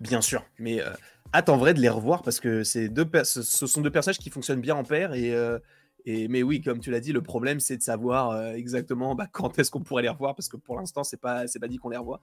[0.00, 0.44] Bien sûr.
[0.58, 0.90] Mais euh,
[1.34, 4.60] hâte en vrai de les revoir parce que deux ce sont deux personnages qui fonctionnent
[4.60, 5.14] bien en paire.
[5.14, 5.58] Et, euh,
[6.04, 6.28] et...
[6.28, 9.72] Mais oui, comme tu l'as dit, le problème, c'est de savoir exactement bah, quand est-ce
[9.72, 12.20] qu'on pourrait les revoir parce que pour l'instant, c'est pas, pas dit qu'on les revoit.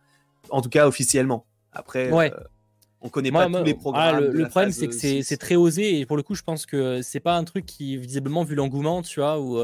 [0.51, 1.45] En tout cas, officiellement.
[1.73, 2.11] Après.
[2.11, 2.31] Ouais
[3.01, 4.25] on connaît pas tous les ah, programmes.
[4.25, 7.19] le, problème, c'est que c'est très osé et pour le coup, je pense que c'est
[7.19, 9.39] pas un truc qui, visiblement, vu l'engouement, tu vois.
[9.39, 9.63] Ou,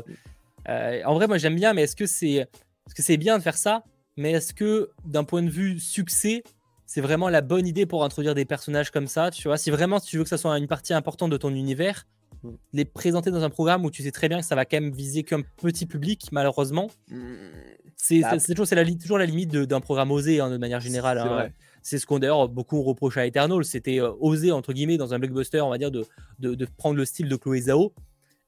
[0.70, 2.50] euh, en vrai, moi, j'aime bien, mais est-ce que c'est est
[2.90, 3.84] -ce c'est bien de faire ça?
[4.18, 6.44] Mais est-ce que, d'un point de vue succès,
[6.86, 10.00] c'est vraiment la bonne idée pour introduire des personnages comme ça Tu vois, si vraiment
[10.00, 12.08] tu veux que ça soit une partie importante de ton univers,
[12.44, 12.50] mm.
[12.74, 14.94] les présenter dans un programme où tu sais très bien que ça va quand même
[14.94, 16.90] viser qu'un petit public, malheureusement.
[17.10, 17.26] Mm.
[17.98, 21.18] C'est bah, toujours, la, toujours la limite d'un programme osé hein, de manière générale.
[21.18, 21.50] Hein.
[21.86, 25.20] C'est ce qu'on d'ailleurs beaucoup reproche à Eternal, c'était euh, oser entre guillemets dans un
[25.20, 26.04] blockbuster, on va dire, de,
[26.40, 27.94] de, prendre le style de Chloé Zhao.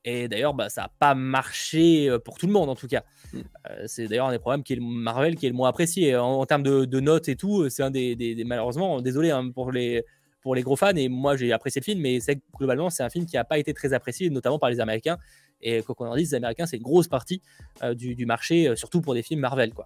[0.04, 3.04] Et d'ailleurs, bah, ça n'a pas marché pour tout le monde en tout cas.
[3.34, 3.40] Mm.
[3.86, 6.44] c'est d'ailleurs un des problèmes qui est le Marvel qui est le moins apprécié en,
[6.48, 7.70] termes de, notes et tout.
[7.70, 10.04] C'est un des, malheureusement, désolé hein, pour les
[10.42, 10.96] pour les gros fans.
[10.96, 13.60] Et moi, j'ai apprécié le film, mais c'est globalement, c'est un film qui n'a pas
[13.60, 15.20] été très apprécié, notamment par les Américains.
[15.62, 17.44] Et quoi qu'on en dise, les Américains, c'est une grosse partie
[17.96, 19.86] du, du, marché, surtout pour des films Marvel, quoi.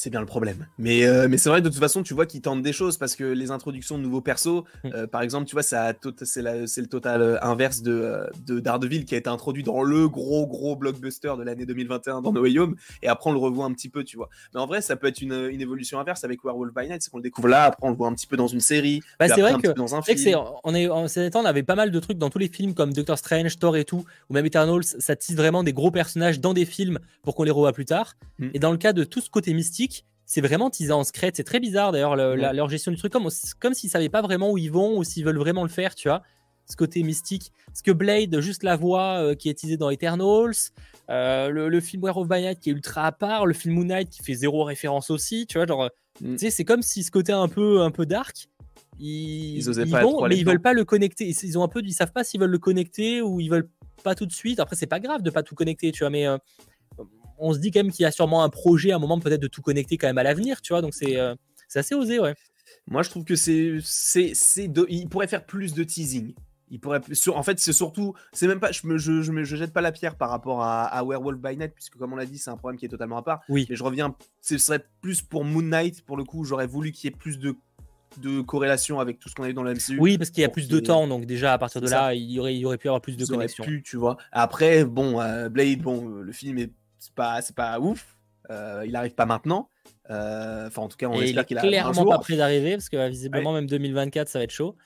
[0.00, 0.66] C'est bien le problème.
[0.78, 3.16] Mais, euh, mais c'est vrai, de toute façon, tu vois qu'ils tentent des choses parce
[3.16, 4.88] que les introductions de nouveaux persos, hmm.
[4.94, 9.18] euh, par exemple, tu vois, c'est le total euh, inverse de, de, Daredevil qui a
[9.18, 12.76] été introduit dans le gros, gros blockbuster de l'année 2021 dans No Way Home.
[13.02, 14.30] Et après, on le revoit un petit peu, tu vois.
[14.54, 17.10] Mais en vrai, ça peut être une, une évolution inverse avec Werewolf by Night, c'est
[17.10, 19.02] qu'on le découvre là, après, on le voit un petit peu dans une série.
[19.18, 20.38] Bah, c'est vrai que, dans un film.
[20.64, 22.72] on est, en ces temps, on avait pas mal de trucs dans tous les films
[22.72, 26.40] comme Doctor Strange, Thor et tout, ou même Eternals, ça tisse vraiment des gros personnages
[26.40, 28.14] dans des films pour qu'on les revoie plus tard.
[28.38, 28.48] Hmm.
[28.54, 29.89] Et dans le cas de tout ce côté mystique,
[30.30, 31.32] c'est vraiment teasé en secret.
[31.34, 33.28] C'est très bizarre d'ailleurs leur gestion du truc, comme,
[33.58, 36.06] comme s'ils savaient pas vraiment où ils vont ou s'ils veulent vraiment le faire, tu
[36.06, 36.22] vois.
[36.70, 37.50] Ce côté mystique.
[37.66, 40.54] Parce que Blade, juste la voix euh, qui est teasée dans Eternals,
[41.10, 44.08] euh, le, film War of by qui est ultra à part, le film Moon Knight
[44.08, 45.66] qui fait zéro référence aussi, tu vois.
[45.66, 46.34] Genre, mm.
[46.34, 48.46] tu sais, c'est comme si ce côté un peu, un peu dark,
[49.00, 51.26] ils, ils, pas mais ils veulent pas le connecter.
[51.28, 53.68] Ils, ont un peu, ils savent pas s'ils veulent le connecter ou ils veulent
[54.04, 54.60] pas tout de suite.
[54.60, 56.38] Après, c'est pas grave de pas tout connecter, tu vois, mais euh,
[57.40, 59.48] on se dit quand même qu'il y a sûrement un projet, un moment peut-être de
[59.48, 60.82] tout connecter quand même à l'avenir, tu vois.
[60.82, 61.34] Donc c'est euh,
[61.74, 62.34] assez osé, ouais.
[62.86, 64.32] Moi, je trouve que c'est c'est
[64.88, 66.34] il pourrait faire plus de teasing.
[66.72, 67.00] Il pourrait
[67.34, 70.14] en fait c'est surtout c'est même pas je me je, je, jette pas la pierre
[70.14, 72.86] par rapport à, Werewolf by Night puisque comme on l'a dit c'est un problème qui
[72.86, 73.40] est totalement à part.
[73.48, 73.66] Oui.
[73.68, 77.10] Mais je reviens ce serait plus pour Moon Knight pour le coup j'aurais voulu qu'il
[77.10, 77.56] y ait plus de
[78.18, 79.98] de corrélation avec tout ce qu'on a vu dans la MCU.
[80.00, 82.28] Oui, parce qu'il y a plus de temps, donc déjà à partir de là, il
[82.28, 83.64] y aurait, il y aurait pu avoir plus de connexion.
[83.84, 84.16] tu vois.
[84.32, 88.16] Après, bon, euh, Blade, bon, le film est c'est pas, c'est pas ouf.
[88.50, 89.68] Euh, il arrive pas maintenant.
[90.10, 93.08] Euh, enfin, en tout cas, on espère qu'il arrive clairement pas prêt d'arriver parce que
[93.08, 94.76] visiblement, même 2024, ça va être chaud.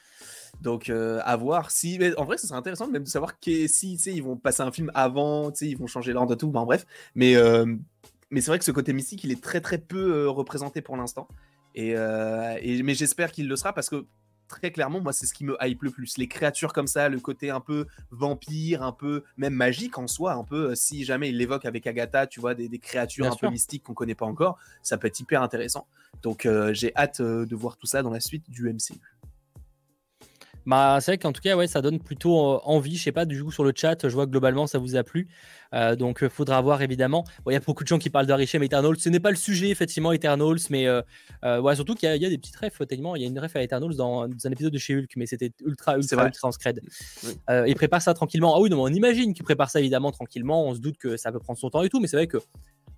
[0.61, 1.99] Donc, euh, à voir si.
[1.99, 4.71] Mais en vrai, ça serait intéressant même de savoir que, si ils vont passer un
[4.71, 6.51] film avant, ils vont changer l'ordre de tout.
[6.51, 6.87] Ben, bref.
[7.15, 7.35] Mais,
[8.31, 11.27] mais c'est vrai que ce côté mystique, il est très très peu représenté pour l'instant.
[11.75, 14.07] Et, et, mais j'espère qu'il le sera parce que
[14.49, 16.19] très clairement, moi, c'est ce qui me hype le plus.
[16.19, 20.35] Les créatures comme ça, le côté un peu vampire, un peu même magique en soi,
[20.35, 23.49] un peu, euh, si jamais il l'évoque avec Agatha, tu vois, des, créatures un peu
[23.49, 25.87] mystiques qu'on connaît pas encore, ça peut être hyper intéressant.
[26.23, 29.01] Donc, euh, j'ai hâte euh, de voir tout ça dans la suite du MCU.
[30.67, 32.97] Bah, c'est vrai qu'en tout cas, ouais, ça donne plutôt envie.
[32.97, 35.03] Je sais pas, du coup, sur le chat, je vois que globalement, ça vous a
[35.03, 35.29] plu.
[35.75, 37.25] Euh, donc, il faudra voir évidemment.
[37.47, 38.97] Il y a beaucoup de gens qui parlent d'Arichem Eternals.
[38.99, 41.03] Ce n'est pas le sujet, effectivement, Eternals, mais euh,
[41.61, 42.79] ouais, surtout qu'il y, a des petites refs.
[42.79, 45.27] Techniquement, il y a une ref à Eternals dans, un épisode de chez Hulk, mais
[45.27, 46.81] c'était ultra, ultra, ultra en scred.
[47.67, 48.57] il prépare ça tranquillement.
[48.57, 50.67] Ah oui, non, on imagine qu'il prépare ça évidemment tranquillement.
[50.67, 52.39] On se doute que ça peut prendre son temps et tout, mais c'est vrai que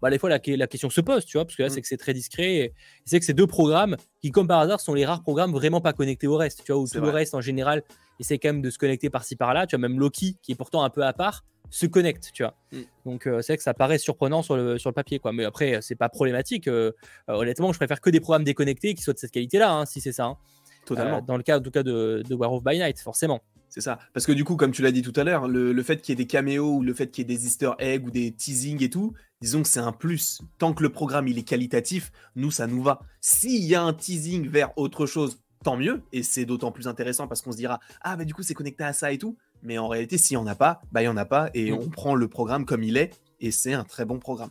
[0.02, 1.88] bah, des fois la, la, question se pose, tu vois, parce que là, c'est que
[1.88, 2.72] c'est très discret.
[3.04, 5.92] C'est que ces deux programmes qui, comme par hasard, sont les rares programmes vraiment pas
[5.92, 7.82] connectés au reste, tu vois, où tout le reste en général
[8.20, 9.66] essaie quand même de se connecter par-ci par-là.
[9.66, 12.54] Tu vois, même Loki, qui est pourtant un peu à part, se connecte, tu vois.
[12.72, 12.80] Mm.
[13.04, 15.32] Donc euh, c'est vrai que ça paraît surprenant sur le, sur le papier, quoi.
[15.32, 16.68] Mais après, c'est pas problématique.
[16.68, 16.92] Euh,
[17.28, 20.00] euh, honnêtement, je préfère que des programmes déconnectés qui soient de cette qualité-là, hein, si
[20.00, 20.26] c'est ça.
[20.26, 20.36] Hein.
[20.84, 21.20] Totalement.
[21.20, 23.42] dans le cas, en tout cas, de, de War of by Night, forcément.
[23.68, 23.98] C'est ça.
[24.14, 26.14] Parce que du coup, comme tu l'as dit tout à l'heure, le, fait qu'il y
[26.14, 28.82] ait des caméos ou le fait qu'il y ait des easter eggs ou des teasings
[28.82, 30.40] et tout, disons que c'est un plus.
[30.58, 33.00] Tant que le programme il est qualitatif, nous, ça nous va.
[33.20, 36.02] S'il y a un teasing vers autre chose, tant mieux.
[36.12, 38.84] Et c'est d'autant plus intéressant parce qu'on se dira, ah bah du coup, c'est connecté
[38.84, 39.36] à ça et tout.
[39.62, 41.50] Mais en réalité, s'il n'y en a pas, bah il n'y en a pas.
[41.54, 41.74] Et mm.
[41.74, 43.20] on prend le programme comme il est.
[43.40, 44.50] Et c'est un très bon programme.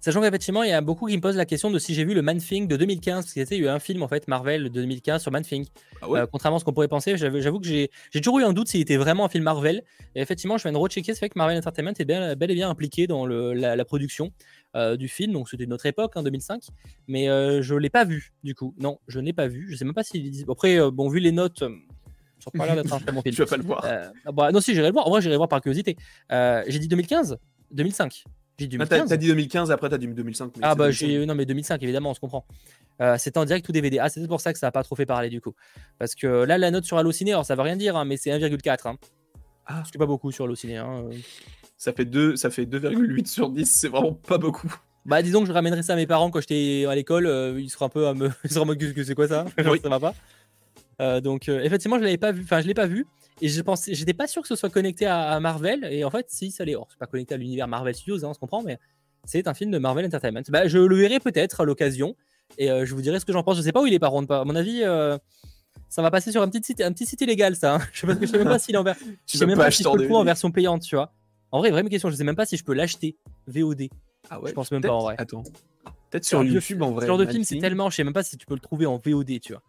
[0.00, 2.14] Sachant qu'effectivement, il y a beaucoup qui me posent la question de si j'ai vu
[2.14, 4.64] le Man Thing de 2015, parce qu'il y a eu un film en fait Marvel
[4.64, 5.66] de 2015 sur Man Thing.
[6.02, 8.68] Ah euh, contrairement à ce qu'on pourrait penser, j'avoue que j'ai toujours eu un doute
[8.68, 9.82] s'il était vraiment un film Marvel.
[10.14, 12.54] Et effectivement, je viens de rechecker, c'est fait que Marvel Entertainment est bien, bel et
[12.54, 14.32] bien impliqué dans la, production
[14.76, 16.62] euh, du film, donc c'était notre époque, en hein, 2005.
[17.06, 18.74] Mais euh, je ne l'ai pas vu, du coup.
[18.78, 19.66] Non, je n'ai pas vu.
[19.70, 20.44] Je sais même pas si.
[20.48, 21.64] Après, bon, vu les notes.
[22.38, 23.34] Ça pas l'air d'être un très bon film.
[23.34, 23.84] tu vas pas le voir.
[24.32, 25.06] Bah, non, si, j'irai le voir.
[25.06, 25.96] En vrai, j'irai voir par curiosité.
[26.30, 27.38] j'ai dit 2015
[27.70, 28.24] 2005.
[28.80, 30.54] Ah, t'as dit 2015 après t'as dit 2005.
[30.62, 32.44] Ah bah j'ai non mais 2005 évidemment on se comprend.
[33.00, 33.98] Euh, c'était en direct ou DVD.
[34.00, 35.54] Ah c'est pour ça que ça a pas trop fait parler du coup.
[35.98, 38.30] Parce que là la note sur Allociné, alors ça veut rien dire hein, mais c'est
[38.30, 38.88] 1,4.
[38.88, 38.96] Hein.
[39.66, 39.82] Ah.
[39.84, 40.76] C'est pas beaucoup sur Allociné.
[40.76, 41.04] Hein.
[41.04, 41.14] Euh.
[41.76, 44.74] Ça fait 2 ça fait 2,8 sur 10, c'est vraiment pas beaucoup.
[45.06, 47.70] Bah disons que je ramènerai ça à mes parents quand j'étais à l'école, euh, ils
[47.70, 49.78] seront un peu à me ils seront en que c'est quoi ça oui.
[49.80, 51.20] Ça va pas.
[51.20, 53.06] donc effectivement je l'avais pas vu, enfin je l'ai pas vu.
[53.40, 55.84] Et je pensais, j'étais pas sûr que ce soit connecté à, Marvel.
[55.90, 56.76] Et en fait, si, ça l'est.
[56.88, 58.78] c'est pas connecté à l'univers Marvel Studios, hein, on se comprend, mais
[59.24, 60.42] c'est un film de Marvel Entertainment.
[60.48, 62.16] Bah, je le verrai peut-être à l'occasion.
[62.56, 63.56] Et euh, je vous dirai ce que j'en pense.
[63.56, 64.34] Je sais pas où il est par contre.
[64.34, 65.18] À mon avis, euh,
[65.88, 67.76] ça va passer sur un petit site, un petit site illégal, ça.
[67.76, 67.80] Hein.
[67.92, 69.06] Je, sais pas, sais même pas s'il est en version.
[69.26, 71.12] Je sais même pas si je peux le trouver en version payante, tu vois.
[71.50, 72.10] En vrai, vraie question.
[72.10, 73.16] Je sais même pas si je peux l'acheter
[73.46, 73.88] VOD.
[74.30, 74.50] Ah ouais.
[74.50, 75.14] Je pense même pas en vrai.
[75.18, 75.42] Attends.
[76.10, 77.02] Peut-être sur YouTube en vrai.
[77.02, 77.90] Ce genre de film, c'est tellement.
[77.90, 79.62] Je sais même pas si tu peux le trouver en VOD, tu vois.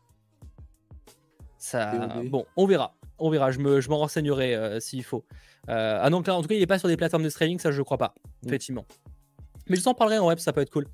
[1.57, 2.21] Ça.
[2.25, 2.95] Bon, on verra.
[3.19, 5.25] On verra, je me, je m'en renseignerai s'il faut.
[5.67, 7.71] ah non, là, en tout cas, il n'est pas sur des plateformes de streaming, ça
[7.71, 8.47] je crois pas, mm.
[8.47, 8.85] effectivement.
[9.67, 10.85] Mais je t'en parlerai en web, ça peut être cool.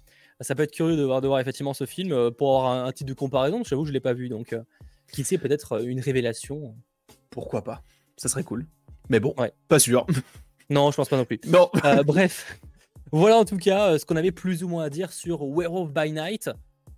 [0.41, 3.07] Ça peut être curieux de voir, de voir effectivement ce film pour avoir un, titre
[3.07, 3.63] de comparaison.
[3.63, 4.55] J'avoue je l'ai pas vu, donc
[5.11, 6.76] qui sait peut-être une révélation.
[7.30, 7.84] Pourquoi pas
[8.17, 8.65] Ça serait cool.
[9.09, 9.53] Mais bon, ouais.
[9.67, 10.05] pas sûr.
[10.67, 11.39] Non, je pense pas non plus.
[11.45, 11.69] Non.
[12.05, 12.59] bref,
[13.11, 16.11] voilà en tout cas ce qu'on avait plus ou moins à dire sur Werewolf by
[16.11, 16.49] Night.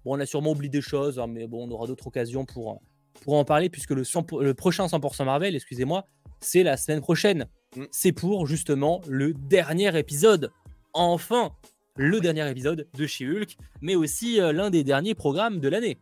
[0.05, 2.81] Bon, on a sûrement oublié des choses, hein, mais bon, on aura d'autres occasions pour,
[3.21, 4.03] pour en parler, puisque le,
[4.41, 6.05] le prochain 100% Marvel, excusez-moi,
[6.39, 7.47] c'est la semaine prochaine.
[7.75, 7.83] Mm.
[7.91, 10.51] C'est pour justement le dernier épisode.
[10.93, 11.51] Enfin,
[11.95, 15.97] le dernier épisode de She-Hulk, mais aussi euh, l'un des derniers programmes de l'année.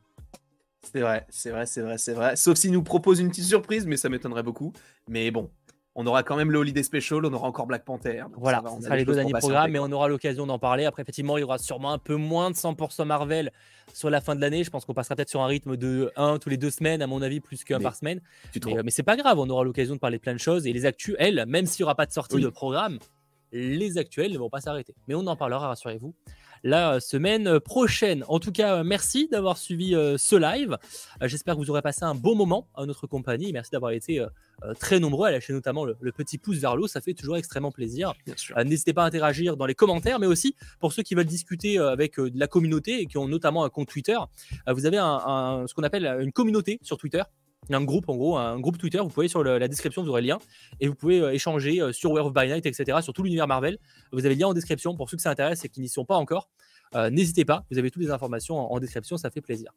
[0.93, 2.35] C'est vrai, c'est vrai, c'est vrai, c'est vrai.
[2.35, 4.71] Sauf s'il nous propose une petite surprise, mais ça m'étonnerait beaucoup.
[5.09, 5.49] Mais bon,
[5.95, 8.23] on aura quand même le Holiday Special, on aura encore Black Panther.
[8.35, 10.83] Voilà, on sera les deux derniers programmes, mais on aura l'occasion d'en parler.
[10.83, 13.51] Après, effectivement, il y aura sûrement un peu moins de 100% Marvel
[13.93, 14.65] sur la fin de l'année.
[14.65, 17.07] Je pense qu'on passera peut-être sur un rythme de 1 tous les deux semaines, à
[17.07, 18.19] mon avis, plus qu'un par semaine.
[18.65, 20.67] Mais, euh, mais c'est pas grave, on aura l'occasion de parler plein de choses.
[20.67, 22.99] Et les actus, elles, même s'il n'y aura pas de sortie de programme,
[23.53, 24.93] les actuels ne vont pas s'arrêter.
[25.07, 26.13] Mais on en parlera, rassurez-vous
[26.65, 28.23] la semaine prochaine.
[28.27, 30.77] En tout cas, merci d'avoir suivi euh, ce live.
[31.21, 33.53] Euh, j'espère que vous aurez passé un bon moment à notre compagnie.
[33.53, 36.87] Merci d'avoir été euh, très nombreux à lâcher notamment le, petit pouce vers l'eau.
[36.87, 38.13] Ça fait toujours extrêmement plaisir.
[38.65, 42.19] N'hésitez pas à interagir dans les commentaires, mais aussi pour ceux qui veulent discuter avec
[42.19, 44.17] de la communauté et qui ont notamment un compte Twitter.
[44.67, 47.21] vous avez ce qu'on appelle une communauté sur Twitter
[47.73, 48.99] un groupe en gros, un groupe Twitter.
[48.99, 50.39] Vous pouvez sur la description, vous aurez le lien
[50.79, 52.99] et vous pouvez euh, échanger euh, sur Werewolf by Night, etc.
[53.01, 53.77] Sur tout l'univers Marvel.
[54.11, 56.05] Vous avez le lien en description pour ceux que ça intéresse et qui n'y sont
[56.05, 56.49] pas encore.
[56.93, 59.71] Euh, n'hésitez pas, vous avez toutes les informations en, description, ça fait plaisir.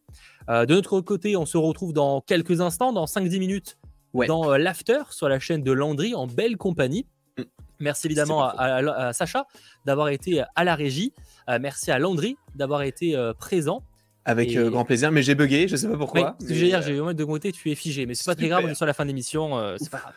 [0.49, 3.79] de notre côté, on se retrouve dans quelques instants, dans 5-10 minutes,
[4.15, 7.07] dans l'After sur la chaîne de Landry en belle compagnie.
[7.39, 7.43] Mm.
[7.81, 9.47] Merci évidemment à, Sacha
[9.87, 11.13] d'avoir été à la régie.
[11.61, 13.83] merci à Landry d'avoir été présent.
[14.25, 16.37] Avec euh, grand plaisir, mais j'ai bugué, je sais pas pourquoi.
[16.41, 18.65] Oui, j'ai euh, eu envie de côté, tu es figé, mais c'est pas très grave,
[18.67, 20.15] on est sur la fin de l'émission, euh, c'est pas grave.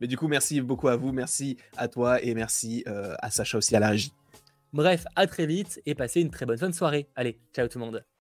[0.00, 3.74] Mais du coup, merci beaucoup à vous, merci à toi et merci à Sacha aussi
[3.76, 4.12] à la régie.
[4.72, 7.08] Bref, à très vite et passez une très bonne fin de soirée.
[7.14, 8.04] Allez, ciao tout le monde.